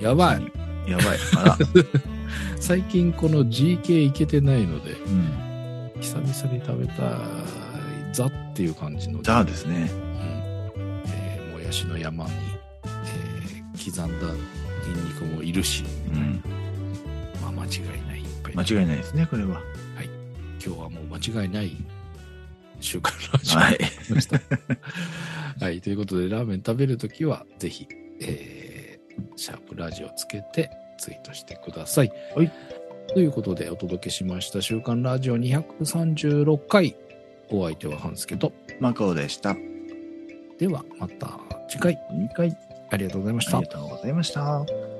[0.00, 0.52] やばい。
[0.90, 1.18] やばい。
[1.36, 1.58] あら。
[2.60, 6.00] 最近この GK いけてないので、うん。
[6.00, 7.06] 久々に食べたい、
[8.12, 9.90] ザっていう感じの、ザですね。
[9.90, 12.30] うんえーもやしの山に、
[12.84, 14.26] えー刻んだ
[14.86, 16.42] ニンニクもいるし、うん。
[17.42, 18.24] まあ間違いない。
[18.54, 19.60] 間違いないですね、これは。
[20.64, 21.76] 今日はもう間違いない
[22.84, 23.78] 週刊ラジオはい。
[24.10, 24.40] ました。
[25.64, 25.80] はい。
[25.80, 27.88] ということで、ラーメン食べるときは、ぜひ、
[28.20, 32.12] えー、シャープラジオつけてツイートしてください。
[32.36, 32.52] はい。
[33.08, 36.94] ということで、お届けしました、週刊ラジオ236回。
[37.50, 38.52] お相手は半助と。
[38.80, 39.56] マカオでした。
[40.58, 42.56] では、また次回、2回
[42.90, 43.72] ありがとうございましたありが。
[43.72, 44.93] とうございました。